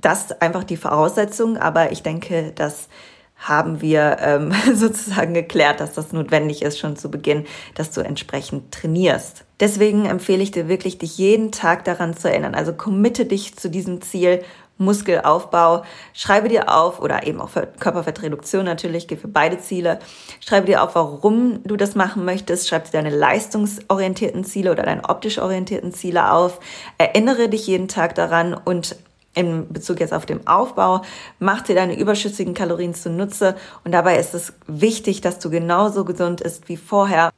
das 0.00 0.32
einfach 0.40 0.64
die 0.64 0.76
Voraussetzung, 0.76 1.56
aber 1.56 1.92
ich 1.92 2.02
denke, 2.02 2.52
das 2.54 2.88
haben 3.36 3.80
wir 3.80 4.16
ähm, 4.20 4.52
sozusagen 4.74 5.34
geklärt, 5.34 5.80
dass 5.80 5.92
das 5.92 6.12
notwendig 6.12 6.62
ist, 6.62 6.78
schon 6.78 6.96
zu 6.96 7.10
Beginn, 7.10 7.44
dass 7.74 7.90
du 7.90 8.00
entsprechend 8.00 8.72
trainierst. 8.72 9.44
Deswegen 9.60 10.06
empfehle 10.06 10.42
ich 10.42 10.50
dir 10.50 10.68
wirklich, 10.68 10.98
dich 10.98 11.18
jeden 11.18 11.52
Tag 11.52 11.84
daran 11.84 12.16
zu 12.16 12.28
erinnern. 12.28 12.54
Also 12.54 12.72
committe 12.72 13.24
dich 13.26 13.56
zu 13.56 13.70
diesem 13.70 14.00
Ziel 14.02 14.42
Muskelaufbau. 14.78 15.82
Schreibe 16.12 16.48
dir 16.48 16.74
auf, 16.74 17.00
oder 17.00 17.26
eben 17.26 17.40
auch 17.40 17.48
für 17.48 17.66
Körperfettreduktion 17.66 18.64
natürlich, 18.64 19.08
geht 19.08 19.20
für 19.20 19.28
beide 19.28 19.58
Ziele. 19.58 19.98
Schreibe 20.40 20.66
dir 20.66 20.82
auf, 20.82 20.94
warum 20.94 21.62
du 21.64 21.76
das 21.76 21.94
machen 21.94 22.24
möchtest. 22.24 22.68
Schreib 22.68 22.84
dir 22.84 22.92
deine 22.92 23.10
leistungsorientierten 23.10 24.44
Ziele 24.44 24.72
oder 24.72 24.82
deine 24.82 25.08
optisch 25.08 25.38
orientierten 25.38 25.92
Ziele 25.92 26.32
auf. 26.32 26.60
Erinnere 26.98 27.48
dich 27.48 27.66
jeden 27.66 27.88
Tag 27.88 28.14
daran 28.14 28.54
und 28.54 28.96
in 29.34 29.70
Bezug 29.70 30.00
jetzt 30.00 30.14
auf 30.14 30.24
den 30.24 30.46
Aufbau, 30.46 31.02
mach 31.38 31.60
dir 31.60 31.74
deine 31.74 31.98
überschüssigen 31.98 32.54
Kalorien 32.54 32.94
zunutze 32.94 33.54
und 33.84 33.92
dabei 33.92 34.18
ist 34.18 34.34
es 34.34 34.54
wichtig, 34.66 35.20
dass 35.20 35.38
du 35.38 35.50
genauso 35.50 36.06
gesund 36.06 36.40
ist 36.40 36.70
wie 36.70 36.78
vorher 36.78 37.30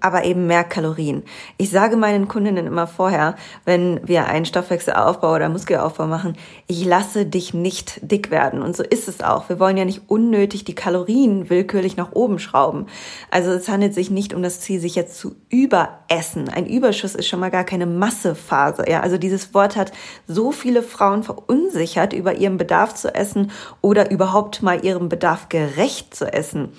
aber 0.00 0.24
eben 0.24 0.46
mehr 0.46 0.64
Kalorien. 0.64 1.22
Ich 1.56 1.70
sage 1.70 1.96
meinen 1.96 2.28
Kundinnen 2.28 2.66
immer 2.66 2.86
vorher, 2.86 3.36
wenn 3.64 4.00
wir 4.06 4.26
einen 4.26 4.44
Stoffwechselaufbau 4.44 5.34
oder 5.34 5.48
Muskelaufbau 5.48 6.06
machen, 6.06 6.36
ich 6.66 6.84
lasse 6.84 7.26
dich 7.26 7.54
nicht 7.54 8.00
dick 8.02 8.30
werden. 8.30 8.62
Und 8.62 8.76
so 8.76 8.82
ist 8.82 9.08
es 9.08 9.20
auch. 9.20 9.48
Wir 9.48 9.58
wollen 9.58 9.76
ja 9.76 9.84
nicht 9.84 10.02
unnötig 10.08 10.64
die 10.64 10.74
Kalorien 10.74 11.50
willkürlich 11.50 11.96
nach 11.96 12.12
oben 12.12 12.38
schrauben. 12.38 12.86
Also 13.30 13.50
es 13.50 13.68
handelt 13.68 13.94
sich 13.94 14.10
nicht 14.10 14.34
um 14.34 14.42
das 14.42 14.60
Ziel, 14.60 14.80
sich 14.80 14.94
jetzt 14.94 15.18
zu 15.18 15.36
überessen. 15.48 16.48
Ein 16.48 16.66
Überschuss 16.66 17.14
ist 17.14 17.26
schon 17.26 17.40
mal 17.40 17.50
gar 17.50 17.64
keine 17.64 17.86
Massephase. 17.86 18.84
Ja, 18.88 19.00
also 19.00 19.18
dieses 19.18 19.54
Wort 19.54 19.76
hat 19.76 19.92
so 20.26 20.52
viele 20.52 20.82
Frauen 20.82 21.22
verunsichert, 21.22 22.12
über 22.12 22.34
ihren 22.34 22.56
Bedarf 22.56 22.94
zu 22.94 23.14
essen 23.14 23.50
oder 23.80 24.10
überhaupt 24.10 24.62
mal 24.62 24.84
ihrem 24.84 25.08
Bedarf 25.08 25.48
gerecht 25.48 26.14
zu 26.14 26.32
essen. 26.32 26.70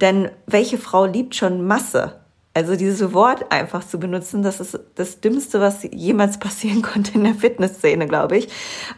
Denn 0.00 0.30
welche 0.46 0.78
Frau 0.78 1.04
liebt 1.04 1.34
schon 1.34 1.66
Masse? 1.66 2.21
Also 2.54 2.76
dieses 2.76 3.14
Wort 3.14 3.50
einfach 3.50 3.86
zu 3.86 3.98
benutzen, 3.98 4.42
das 4.42 4.60
ist 4.60 4.78
das 4.94 5.20
Dümmste, 5.20 5.60
was 5.60 5.84
jemals 5.90 6.38
passieren 6.38 6.82
konnte 6.82 7.12
in 7.14 7.24
der 7.24 7.34
Fitnessszene, 7.34 8.06
glaube 8.06 8.36
ich. 8.36 8.48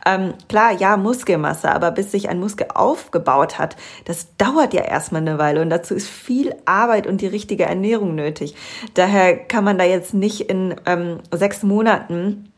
Ähm, 0.04 0.34
klar, 0.48 0.72
ja, 0.72 0.96
Muskelmasse, 0.96 1.70
aber 1.70 1.92
bis 1.92 2.10
sich 2.10 2.28
ein 2.28 2.40
Muskel 2.40 2.66
aufgebaut 2.74 3.58
hat, 3.58 3.76
das 4.06 4.36
dauert 4.36 4.74
ja 4.74 4.82
erstmal 4.82 5.20
eine 5.20 5.38
Weile 5.38 5.62
und 5.62 5.70
dazu 5.70 5.94
ist 5.94 6.08
viel 6.08 6.54
Arbeit 6.64 7.06
und 7.06 7.20
die 7.20 7.28
richtige 7.28 7.64
Ernährung 7.64 8.16
nötig. 8.16 8.56
Daher 8.94 9.36
kann 9.36 9.62
man 9.62 9.78
da 9.78 9.84
jetzt 9.84 10.14
nicht 10.14 10.40
in 10.42 10.74
ähm, 10.86 11.20
sechs 11.30 11.62
Monaten 11.62 12.52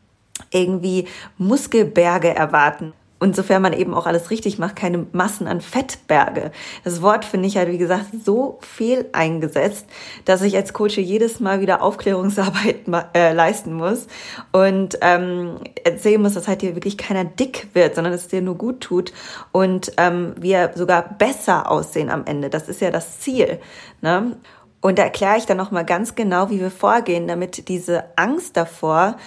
irgendwie 0.51 1.07
Muskelberge 1.37 2.33
erwarten. 2.33 2.93
Und 3.19 3.35
sofern 3.35 3.61
man 3.61 3.73
eben 3.73 3.93
auch 3.93 4.05
alles 4.05 4.29
richtig 4.29 4.59
macht, 4.59 4.75
keine 4.75 5.07
Massen 5.11 5.47
an 5.47 5.61
Fettberge. 5.61 6.51
Das 6.83 7.01
Wort 7.01 7.25
finde 7.25 7.47
ich 7.47 7.57
halt, 7.57 7.71
wie 7.71 7.77
gesagt, 7.77 8.05
so 8.23 8.59
viel 8.61 9.09
eingesetzt, 9.11 9.87
dass 10.25 10.41
ich 10.41 10.55
als 10.55 10.73
Coach 10.73 10.97
jedes 10.97 11.39
Mal 11.39 11.61
wieder 11.61 11.81
Aufklärungsarbeit 11.81 12.85
äh, 13.13 13.33
leisten 13.33 13.73
muss 13.73 14.07
und 14.51 14.97
ähm, 15.01 15.59
erzählen 15.83 16.21
muss, 16.21 16.33
dass 16.33 16.47
halt 16.47 16.61
hier 16.61 16.75
wirklich 16.75 16.97
keiner 16.97 17.25
dick 17.25 17.67
wird, 17.73 17.95
sondern 17.95 18.13
dass 18.13 18.21
es 18.21 18.27
dir 18.27 18.41
nur 18.41 18.55
gut 18.55 18.81
tut 18.81 19.13
und 19.51 19.91
ähm, 19.97 20.35
wir 20.37 20.71
sogar 20.75 21.17
besser 21.17 21.71
aussehen 21.71 22.09
am 22.09 22.25
Ende. 22.25 22.49
Das 22.49 22.69
ist 22.69 22.81
ja 22.81 22.91
das 22.91 23.19
Ziel. 23.19 23.59
Ne? 24.01 24.37
Und 24.79 24.99
da 24.99 25.03
erkläre 25.03 25.37
ich 25.37 25.45
dann 25.45 25.57
nochmal 25.57 25.85
ganz 25.85 26.15
genau, 26.15 26.49
wie 26.49 26.59
wir 26.59 26.71
vorgehen, 26.71 27.27
damit 27.27 27.67
diese 27.67 28.05
Angst 28.15 28.55
davor 28.55 29.17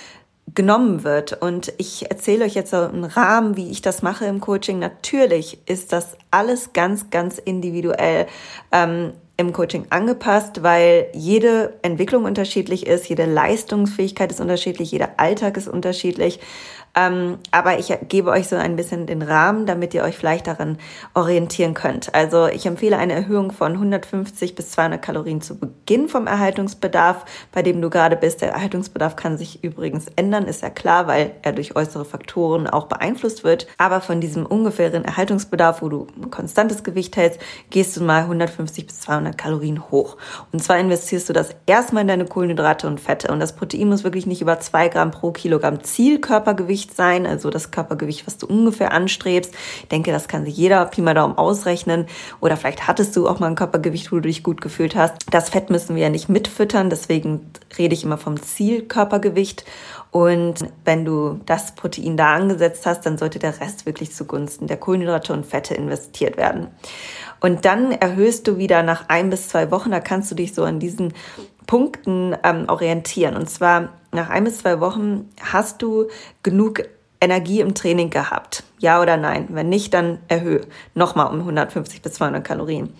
genommen 0.55 1.05
wird. 1.05 1.41
Und 1.41 1.73
ich 1.79 2.11
erzähle 2.11 2.45
euch 2.45 2.55
jetzt 2.55 2.71
so 2.71 2.79
einen 2.79 3.05
Rahmen, 3.05 3.57
wie 3.57 3.71
ich 3.71 3.83
das 3.83 4.03
mache 4.03 4.27
im 4.27 4.41
Coaching. 4.41 4.79
Natürlich 4.79 5.59
ist 5.67 5.93
das 5.93 6.17
alles 6.31 6.73
ganz, 6.73 7.11
ganz 7.11 7.39
individuell 7.39 8.27
ähm, 8.73 9.13
im 9.37 9.53
Coaching 9.53 9.87
angepasst, 9.89 10.63
weil 10.63 11.07
jede 11.15 11.79
Entwicklung 11.83 12.25
unterschiedlich 12.25 12.87
ist, 12.87 13.09
jede 13.09 13.25
Leistungsfähigkeit 13.25 14.31
ist 14.31 14.41
unterschiedlich, 14.41 14.93
jeder 14.93 15.19
Alltag 15.19 15.57
ist 15.57 15.67
unterschiedlich. 15.67 16.41
Ähm, 16.95 17.39
aber 17.51 17.79
ich 17.79 17.93
gebe 18.09 18.31
euch 18.31 18.49
so 18.49 18.57
ein 18.57 18.77
bisschen 18.77 19.07
den 19.07 19.23
Rahmen, 19.23 19.67
damit 19.67 19.95
ihr 19.95 20.03
euch 20.03 20.17
vielleicht 20.17 20.47
daran 20.47 20.79
orientieren 21.15 21.75
könnt. 21.75 22.15
Also 22.15 22.49
ich 22.49 22.67
empfehle 22.67 22.99
eine 22.99 23.13
Erhöhung 23.13 23.53
von 23.53 23.73
150 23.73 24.55
bis 24.55 24.73
200 24.73 25.01
Kalorien 25.01 25.41
zu 25.41 25.59
Beginn 25.59 26.09
vom 26.09 26.27
Erhaltungsbedarf, 26.27 27.25
bei 27.53 27.63
dem 27.63 27.81
du 27.81 27.91
gerade 27.91 28.17
bist. 28.17 28.43
Der 28.43 28.53
Erhaltungsbedarf 28.53 29.15
kann 29.17 29.39
sich 29.39 29.63
übrigens 29.63 30.07
ändern, 30.17 30.47
ist 30.47 30.63
ja 30.63 30.71
klar, 30.71 31.07
weil 31.07 31.33
er 31.43 31.53
durch 31.53 31.77
äußere 31.77 32.05
Faktoren 32.05 32.67
auch 32.67 32.87
beeinflusst 32.87 33.45
wird. 33.45 33.69
Aber 33.79 34.01
von 34.01 34.21
diesem 34.21 34.45
ungefähren 34.45 35.05
Erhaltungsbedarf, 35.05 35.83
wo 35.83 35.89
du 35.89 36.07
ein 36.21 36.31
konstantes 36.31 36.83
Gewicht 36.83 37.17
hältst, 37.17 37.41
gehst 37.71 37.97
du 37.97 38.03
mal 38.03 38.23
150 38.23 38.87
bis 38.87 39.01
200 39.01 39.39
Kalorien 39.39 39.91
hoch. 39.91 40.17
Und 40.53 40.63
zwar 40.63 40.79
investierst 40.79 41.29
du 41.29 41.33
das 41.33 41.51
erstmal 41.67 42.03
in 42.03 42.09
deine 42.09 42.25
Kohlenhydrate 42.25 42.87
und 42.89 43.01
Fette. 43.01 43.29
Und 43.29 43.39
das 43.39 43.55
Protein 43.55 43.89
muss 43.89 44.03
wirklich 44.03 44.27
nicht 44.27 44.43
über 44.43 44.59
zwei 44.59 44.89
Gramm 44.89 45.13
pro 45.13 45.31
Kilogramm 45.31 45.83
Zielkörpergewicht 45.83 46.80
Körpergewicht 46.81 46.97
sein, 46.97 47.27
also 47.27 47.51
das 47.51 47.71
Körpergewicht, 47.71 48.27
was 48.27 48.39
du 48.39 48.47
ungefähr 48.47 48.93
anstrebst. 48.93 49.53
Ich 49.83 49.89
denke, 49.89 50.13
das 50.13 50.29
kann 50.29 50.45
sich 50.45 50.57
jeder 50.57 50.85
Pi 50.87 51.03
mal 51.03 51.15
Daumen 51.15 51.37
ausrechnen. 51.37 52.07
Oder 52.41 52.57
vielleicht 52.57 52.87
hattest 52.87 53.17
du 53.17 53.29
auch 53.29 53.41
mal 53.41 53.49
ein 53.49 53.55
Körpergewicht, 53.55 54.11
wo 54.13 54.17
du 54.17 54.23
dich 54.23 54.43
gut 54.43 54.61
gefühlt 54.61 54.97
hast. 54.97 55.15
Das 55.31 55.51
Fett 55.51 55.71
müssen 55.71 55.95
wir 55.97 56.03
ja 56.03 56.09
nicht 56.09 56.29
mitfüttern, 56.29 56.91
deswegen 56.91 57.51
rede 57.77 57.95
ich 57.95 58.05
immer 58.05 58.19
vom 58.19 58.41
Zielkörpergewicht. 58.41 59.65
Und 60.11 60.65
wenn 60.85 61.05
du 61.05 61.41
das 61.47 61.75
Protein 61.75 62.17
da 62.17 62.35
angesetzt 62.35 62.85
hast, 62.85 63.07
dann 63.07 63.17
sollte 63.17 63.39
der 63.39 63.61
Rest 63.61 63.87
wirklich 63.87 64.13
zugunsten 64.13 64.67
der 64.67 64.77
Kohlenhydrate 64.77 65.33
und 65.33 65.47
Fette 65.47 65.75
investiert 65.75 66.37
werden. 66.37 66.69
Und 67.41 67.65
dann 67.65 67.93
erhöhst 67.93 68.47
du 68.49 68.59
wieder 68.59 68.83
nach 68.83 69.05
ein 69.09 69.31
bis 69.31 69.49
zwei 69.49 69.71
Wochen, 69.71 69.91
da 69.91 70.01
kannst 70.01 70.31
du 70.31 70.35
dich 70.35 70.53
so 70.53 70.65
an 70.65 70.81
diesen 70.81 71.15
Punkten 71.71 72.37
ähm, 72.43 72.65
orientieren. 72.67 73.37
Und 73.37 73.49
zwar 73.49 73.91
nach 74.11 74.29
ein 74.29 74.43
bis 74.43 74.59
zwei 74.59 74.81
Wochen 74.81 75.31
hast 75.41 75.81
du 75.83 76.09
genug 76.43 76.83
Energie 77.21 77.61
im 77.61 77.75
Training 77.75 78.11
gehabt? 78.11 78.65
Ja 78.81 79.01
oder 79.01 79.17
nein? 79.17 79.47
Wenn 79.51 79.69
nicht, 79.69 79.95
dann 79.95 80.19
erhöhe 80.27 80.63
nochmal 80.97 81.33
um 81.33 81.39
150 81.39 82.03
bis 82.03 82.15
200 82.15 82.43
Kalorien. 82.43 82.93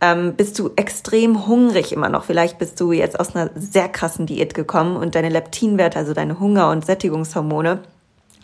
Ähm, 0.00 0.34
bist 0.34 0.58
du 0.58 0.72
extrem 0.74 1.46
hungrig 1.46 1.92
immer 1.92 2.08
noch? 2.08 2.24
Vielleicht 2.24 2.58
bist 2.58 2.80
du 2.80 2.90
jetzt 2.90 3.20
aus 3.20 3.36
einer 3.36 3.50
sehr 3.54 3.88
krassen 3.88 4.26
Diät 4.26 4.52
gekommen 4.52 4.96
und 4.96 5.14
deine 5.14 5.28
Leptinwerte, 5.28 6.00
also 6.00 6.12
deine 6.12 6.40
Hunger- 6.40 6.72
und 6.72 6.84
Sättigungshormone, 6.84 7.82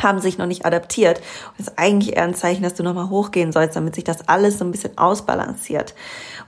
haben 0.01 0.21
sich 0.21 0.39
noch 0.39 0.47
nicht 0.47 0.67
adaptiert. 0.67 1.19
Und 1.19 1.59
das 1.59 1.67
ist 1.69 1.79
eigentlich 1.81 2.17
eher 2.17 2.23
ein 2.23 2.35
Zeichen, 2.37 2.63
dass 2.63 2.75
du 2.75 2.85
nochmal 2.85 3.11
hochgehen 3.11 3.51
sollst, 3.51 3.75
damit 3.75 3.97
sich 3.97 4.05
das 4.05 4.29
alles 4.29 4.59
so 4.59 4.65
ein 4.65 4.71
bisschen 4.71 4.97
ausbalanciert 4.99 5.97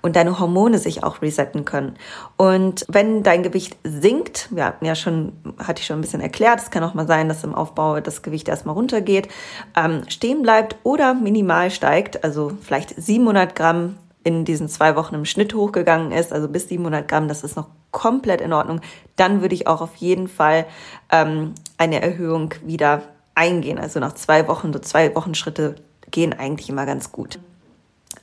und 0.02 0.16
deine 0.16 0.38
Hormone 0.38 0.78
sich 0.78 1.04
auch 1.04 1.22
resetten 1.22 1.64
können. 1.64 1.94
Und 2.36 2.84
wenn 2.88 3.22
dein 3.22 3.42
Gewicht 3.42 3.76
sinkt, 3.84 4.48
wir 4.50 4.64
hatten 4.64 4.84
ja 4.84 4.94
schon, 4.94 5.32
hatte 5.58 5.80
ich 5.80 5.86
schon 5.86 5.98
ein 5.98 6.02
bisschen 6.02 6.20
erklärt, 6.20 6.60
es 6.60 6.70
kann 6.70 6.84
auch 6.84 6.94
mal 6.94 7.06
sein, 7.06 7.28
dass 7.28 7.44
im 7.44 7.54
Aufbau 7.54 8.00
das 8.00 8.22
Gewicht 8.22 8.48
erstmal 8.48 8.74
runtergeht, 8.74 9.28
ähm, 9.76 10.02
stehen 10.08 10.42
bleibt 10.42 10.76
oder 10.82 11.14
minimal 11.14 11.70
steigt, 11.70 12.24
also 12.24 12.52
vielleicht 12.62 13.00
700 13.00 13.54
Gramm 13.54 13.96
in 14.24 14.44
diesen 14.44 14.68
zwei 14.68 14.96
Wochen 14.96 15.14
im 15.14 15.24
Schnitt 15.24 15.54
hochgegangen 15.54 16.10
ist, 16.10 16.32
also 16.32 16.48
bis 16.48 16.68
700 16.68 17.06
Gramm, 17.06 17.28
das 17.28 17.44
ist 17.44 17.56
noch 17.56 17.68
komplett 17.92 18.40
in 18.40 18.52
Ordnung, 18.52 18.80
dann 19.14 19.40
würde 19.40 19.54
ich 19.54 19.68
auch 19.68 19.80
auf 19.80 19.94
jeden 19.96 20.26
Fall 20.26 20.66
ähm, 21.12 21.54
eine 21.78 22.02
Erhöhung 22.02 22.52
wieder 22.64 23.02
eingehen. 23.36 23.78
Also 23.78 24.00
nach 24.00 24.14
zwei 24.14 24.48
Wochen, 24.48 24.72
so 24.72 24.80
zwei 24.80 25.14
Wochenschritte 25.14 25.76
gehen 26.10 26.32
eigentlich 26.32 26.68
immer 26.68 26.86
ganz 26.86 27.12
gut. 27.12 27.38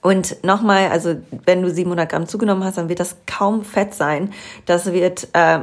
Und 0.01 0.43
nochmal, 0.43 0.89
also 0.89 1.15
wenn 1.45 1.61
du 1.61 1.71
700 1.71 2.09
Gramm 2.09 2.27
zugenommen 2.27 2.63
hast, 2.63 2.77
dann 2.77 2.89
wird 2.89 2.99
das 2.99 3.15
kaum 3.25 3.63
Fett 3.63 3.93
sein. 3.93 4.33
Das 4.65 4.91
wird 4.91 5.29
äh, 5.33 5.59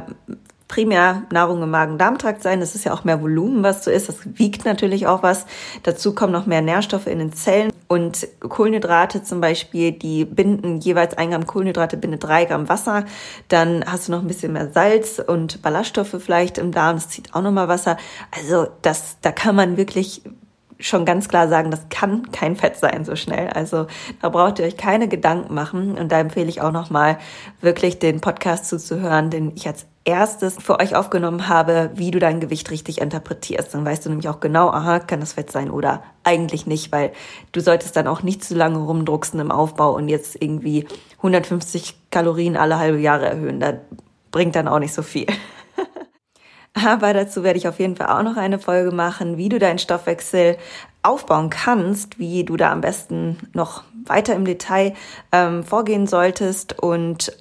primär 0.71 1.23
Nahrung 1.31 1.61
im 1.61 1.69
Magen-Darm-Trakt 1.69 2.41
sein. 2.41 2.61
Das 2.61 2.75
ist 2.75 2.85
ja 2.85 2.93
auch 2.93 3.03
mehr 3.03 3.21
Volumen, 3.21 3.61
was 3.61 3.83
du 3.83 3.91
isst. 3.91 4.07
Das 4.07 4.15
wiegt 4.23 4.63
natürlich 4.63 5.05
auch 5.05 5.21
was. 5.21 5.45
Dazu 5.83 6.15
kommen 6.15 6.31
noch 6.31 6.45
mehr 6.45 6.61
Nährstoffe 6.61 7.07
in 7.07 7.19
den 7.19 7.33
Zellen. 7.33 7.71
Und 7.89 8.25
Kohlenhydrate 8.39 9.21
zum 9.21 9.41
Beispiel, 9.41 9.91
die 9.91 10.23
binden 10.23 10.79
jeweils 10.79 11.17
ein 11.17 11.31
Gramm 11.31 11.45
Kohlenhydrate 11.45 11.97
bindet 11.97 12.23
drei 12.23 12.45
Gramm 12.45 12.69
Wasser. 12.69 13.03
Dann 13.49 13.83
hast 13.85 14.07
du 14.07 14.13
noch 14.13 14.21
ein 14.21 14.27
bisschen 14.27 14.53
mehr 14.53 14.71
Salz 14.71 15.19
und 15.19 15.61
Ballaststoffe 15.61 16.15
vielleicht 16.17 16.57
im 16.57 16.71
Darm. 16.71 16.95
Das 16.95 17.09
zieht 17.09 17.35
auch 17.35 17.41
nochmal 17.41 17.67
Wasser. 17.67 17.97
Also 18.35 18.67
das, 18.81 19.17
da 19.21 19.33
kann 19.33 19.57
man 19.57 19.75
wirklich 19.75 20.23
schon 20.81 21.05
ganz 21.05 21.27
klar 21.27 21.47
sagen, 21.47 21.71
das 21.71 21.87
kann 21.89 22.31
kein 22.31 22.55
Fett 22.55 22.77
sein 22.77 23.05
so 23.05 23.15
schnell. 23.15 23.49
Also 23.49 23.87
da 24.21 24.29
braucht 24.29 24.59
ihr 24.59 24.65
euch 24.65 24.77
keine 24.77 25.07
Gedanken 25.07 25.53
machen. 25.53 25.97
Und 25.97 26.11
da 26.11 26.19
empfehle 26.19 26.49
ich 26.49 26.61
auch 26.61 26.71
nochmal 26.71 27.17
wirklich 27.61 27.99
den 27.99 28.21
Podcast 28.21 28.67
zuzuhören, 28.67 29.29
den 29.29 29.53
ich 29.55 29.67
als 29.67 29.85
erstes 30.03 30.55
für 30.59 30.79
euch 30.79 30.95
aufgenommen 30.95 31.47
habe, 31.47 31.91
wie 31.93 32.11
du 32.11 32.19
dein 32.19 32.39
Gewicht 32.39 32.71
richtig 32.71 33.01
interpretierst. 33.01 33.73
Dann 33.73 33.85
weißt 33.85 34.05
du 34.05 34.09
nämlich 34.09 34.29
auch 34.29 34.39
genau, 34.39 34.69
aha, 34.69 34.99
kann 34.99 35.19
das 35.19 35.33
Fett 35.33 35.51
sein 35.51 35.69
oder 35.69 36.03
eigentlich 36.23 36.65
nicht, 36.65 36.91
weil 36.91 37.11
du 37.51 37.61
solltest 37.61 37.95
dann 37.95 38.07
auch 38.07 38.23
nicht 38.23 38.43
zu 38.43 38.55
lange 38.55 38.79
rumdrucksen 38.79 39.39
im 39.39 39.51
Aufbau 39.51 39.95
und 39.95 40.07
jetzt 40.07 40.41
irgendwie 40.41 40.87
150 41.17 42.09
Kalorien 42.09 42.57
alle 42.57 42.79
halbe 42.79 42.99
Jahre 42.99 43.27
erhöhen. 43.27 43.59
Da 43.59 43.73
bringt 44.31 44.55
dann 44.55 44.67
auch 44.67 44.79
nicht 44.79 44.93
so 44.93 45.03
viel. 45.03 45.27
Aber 46.73 47.13
dazu 47.13 47.43
werde 47.43 47.59
ich 47.59 47.67
auf 47.67 47.79
jeden 47.79 47.95
Fall 47.95 48.07
auch 48.07 48.23
noch 48.23 48.37
eine 48.37 48.57
Folge 48.57 48.91
machen, 48.91 49.37
wie 49.37 49.49
du 49.49 49.59
deinen 49.59 49.79
Stoffwechsel 49.79 50.57
aufbauen 51.03 51.49
kannst, 51.49 52.19
wie 52.19 52.43
du 52.43 52.57
da 52.57 52.71
am 52.71 52.81
besten 52.81 53.37
noch 53.53 53.83
weiter 54.05 54.35
im 54.35 54.45
Detail 54.45 54.93
ähm, 55.31 55.63
vorgehen 55.63 56.07
solltest 56.07 56.79
und 56.79 57.35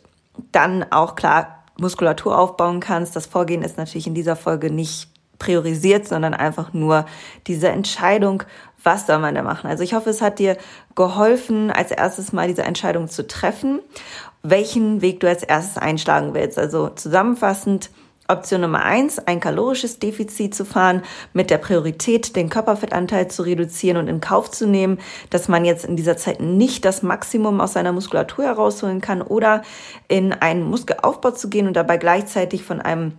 dann 0.53 0.85
auch 0.91 1.15
klar 1.15 1.65
Muskulatur 1.79 2.39
aufbauen 2.39 2.81
kannst. 2.81 3.17
Das 3.17 3.27
Vorgehen 3.27 3.63
ist 3.63 3.77
natürlich 3.77 4.07
in 4.07 4.15
dieser 4.15 4.37
Folge 4.37 4.71
nicht 4.71 5.09
priorisiert, 5.39 6.07
sondern 6.07 6.35
einfach 6.35 6.73
nur 6.73 7.07
diese 7.47 7.69
Entscheidung, 7.69 8.43
was 8.83 9.07
soll 9.07 9.19
man 9.19 9.35
da 9.35 9.43
machen. 9.43 9.69
Also 9.69 9.83
ich 9.83 9.95
hoffe, 9.95 10.11
es 10.11 10.23
hat 10.23 10.39
dir 10.39 10.57
geholfen, 10.95 11.71
als 11.71 11.91
erstes 11.91 12.33
mal 12.33 12.49
diese 12.49 12.63
Entscheidung 12.63 13.09
zu 13.09 13.27
treffen, 13.27 13.81
welchen 14.43 15.03
Weg 15.03 15.21
du 15.21 15.29
als 15.29 15.43
erstes 15.43 15.79
einschlagen 15.79 16.35
willst. 16.35 16.59
Also 16.59 16.89
zusammenfassend, 16.91 17.91
Option 18.31 18.63
Nummer 18.63 18.85
eins, 18.85 19.19
ein 19.19 19.41
kalorisches 19.41 19.99
Defizit 19.99 20.55
zu 20.55 20.65
fahren, 20.65 21.03
mit 21.33 21.51
der 21.51 21.59
Priorität, 21.59 22.37
den 22.37 22.49
Körperfettanteil 22.49 23.29
zu 23.29 23.43
reduzieren 23.43 23.97
und 23.99 24.09
in 24.09 24.21
Kauf 24.21 24.51
zu 24.51 24.67
nehmen, 24.67 24.99
dass 25.31 25.49
man 25.49 25.65
jetzt 25.65 25.85
in 25.85 25.97
dieser 25.97 26.17
Zeit 26.17 26.41
nicht 26.41 26.85
das 26.85 27.03
Maximum 27.03 27.61
aus 27.61 27.75
seiner 27.75 27.93
Muskulatur 27.93 28.45
herausholen 28.45 29.01
kann 29.01 29.23
oder 29.23 29.63
in 30.09 30.33
einen 30.33 30.63
Muskelaufbau 30.65 31.33
zu 31.33 31.51
gehen 31.51 31.67
und 31.67 31.75
dabei 31.75 31.97
gleichzeitig 31.97 32.63
von 32.63 32.81
einem 32.81 33.13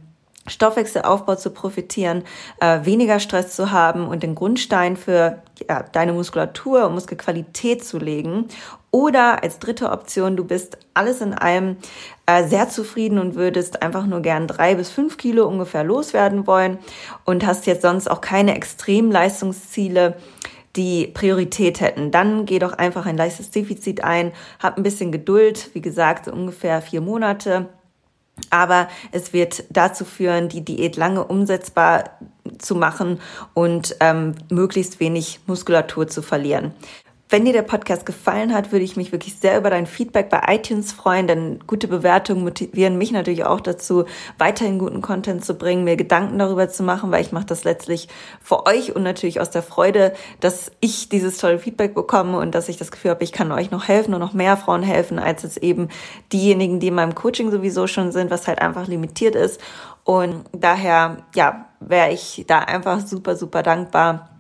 Stoffwechselaufbau 0.48 1.36
zu 1.36 1.52
profitieren, 1.52 2.24
äh, 2.60 2.84
weniger 2.84 3.20
Stress 3.20 3.56
zu 3.56 3.72
haben 3.72 4.08
und 4.08 4.24
den 4.24 4.34
Grundstein 4.34 4.98
für 4.98 5.44
ja, 5.70 5.84
deine 5.84 6.14
Muskulatur 6.14 6.88
und 6.88 6.96
Muskelqualität 6.96 7.86
zu 7.86 8.00
legen. 8.00 8.48
Oder 8.92 9.42
als 9.42 9.60
dritte 9.60 9.90
Option, 9.90 10.36
du 10.36 10.44
bist 10.44 10.78
alles 10.94 11.22
in 11.22 11.34
allem 11.34 11.78
äh, 12.26 12.46
sehr 12.46 12.70
zufrieden 12.70 13.20
und 13.20 13.36
würdest 13.36 13.82
einfach 13.82 14.06
nur 14.06 14.22
gern 14.22 14.48
drei 14.48 14.76
bis 14.76 14.90
fünf 14.90 15.18
Kilo 15.18 15.48
ungefähr 15.48 15.86
loswerden 15.86 16.46
wollen 16.46 16.78
und 17.24 17.46
hast 17.46 17.66
jetzt 17.68 17.84
sonst 17.84 18.12
auch 18.12 18.20
keine 18.22 18.56
Extremleistungsziele 18.56 20.18
die 20.76 21.08
Priorität 21.08 21.80
hätten. 21.80 22.12
Dann 22.12 22.46
geh 22.46 22.60
doch 22.60 22.74
einfach 22.74 23.06
ein 23.06 23.18
leichtes 23.18 23.50
Defizit 23.50 24.04
ein, 24.04 24.32
hab 24.60 24.78
ein 24.78 24.84
bisschen 24.84 25.12
Geduld, 25.12 25.70
wie 25.74 25.82
gesagt, 25.82 26.28
ungefähr 26.28 26.82
vier 26.82 27.02
Monate 27.02 27.70
aber 28.50 28.88
es 29.12 29.34
wird 29.34 29.66
dazu 29.70 30.06
führen, 30.06 30.50
die 30.50 30.66
Diät 30.66 30.98
lange 30.98 31.24
umsetzbar 31.24 32.18
zu 32.58 32.76
machen 32.76 33.20
und 33.54 33.96
ähm, 34.00 34.36
möglichst 34.50 35.00
wenig 35.00 35.40
Muskulatur 35.48 36.08
zu 36.08 36.22
verlieren. 36.22 36.74
Wenn 37.32 37.46
dir 37.46 37.54
der 37.54 37.62
Podcast 37.62 38.06
gefallen 38.06 38.54
hat, 38.54 38.74
würde 38.74 38.84
ich 38.84 38.98
mich 38.98 39.14
wirklich 39.14 39.38
sehr 39.38 39.58
über 39.58 39.70
dein 39.70 39.86
Feedback 39.86 40.30
bei 40.30 40.42
iTunes 40.50 40.92
freuen, 40.92 41.28
denn 41.28 41.60
gute 41.66 41.88
Bewertungen 41.88 42.44
motivieren 42.44 42.98
mich 42.98 43.14
natürlich 43.14 43.46
auch 43.46 43.62
dazu, 43.62 44.04
weiterhin 44.38 44.80
guten 44.80 45.02
Content 45.02 45.46
zu 45.46 45.54
bringen, 45.54 45.86
mir 45.86 45.96
Gedanken 45.96 46.40
darüber 46.40 46.68
zu 46.68 46.84
machen, 46.84 47.10
weil 47.10 47.22
ich 47.22 47.32
mache 47.32 47.46
das 47.46 47.64
letztlich 47.64 48.10
für 48.42 48.66
euch 48.66 48.98
und 48.98 49.04
natürlich 49.04 49.40
aus 49.40 49.50
der 49.50 49.64
Freude, 49.64 50.12
dass 50.42 50.74
ich 50.82 51.08
dieses 51.08 51.38
tolle 51.38 51.58
Feedback 51.58 51.96
bekomme 51.96 52.38
und 52.38 52.54
dass 52.54 52.68
ich 52.68 52.76
das 52.76 52.92
Gefühl 52.92 53.12
habe, 53.12 53.24
ich 53.24 53.32
kann 53.32 53.54
euch 53.54 53.72
noch 53.72 53.88
helfen 53.88 54.14
und 54.14 54.20
noch 54.20 54.34
mehr 54.34 54.58
Frauen 54.58 54.84
helfen, 54.84 55.18
als 55.18 55.44
jetzt 55.44 55.60
eben 55.60 55.88
diejenigen, 56.34 56.82
die 56.82 56.90
in 56.90 56.96
meinem 56.96 57.16
Coaching 57.16 57.50
sowieso 57.50 57.88
schon 57.88 58.12
sind, 58.12 58.30
was 58.30 58.50
halt 58.50 58.60
einfach 58.60 58.88
limitiert 58.88 59.36
ist. 59.36 59.62
Und 60.04 60.44
daher, 60.52 61.24
ja, 61.34 61.70
wäre 61.80 62.12
ich 62.12 62.44
da 62.46 62.60
einfach 62.60 63.00
super, 63.00 63.38
super 63.38 63.64
dankbar 63.64 64.31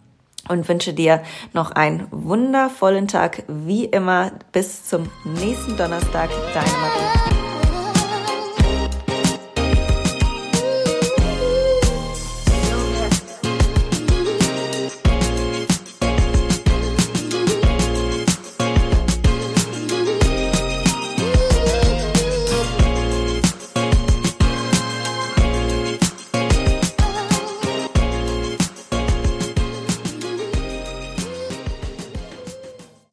und 0.47 0.67
wünsche 0.67 0.93
dir 0.93 1.23
noch 1.53 1.71
einen 1.71 2.07
wundervollen 2.11 3.07
Tag, 3.07 3.43
wie 3.47 3.85
immer. 3.85 4.31
Bis 4.51 4.85
zum 4.85 5.09
nächsten 5.23 5.77
Donnerstag. 5.77 6.29
Deine 6.53 6.71
Marie. 6.71 7.30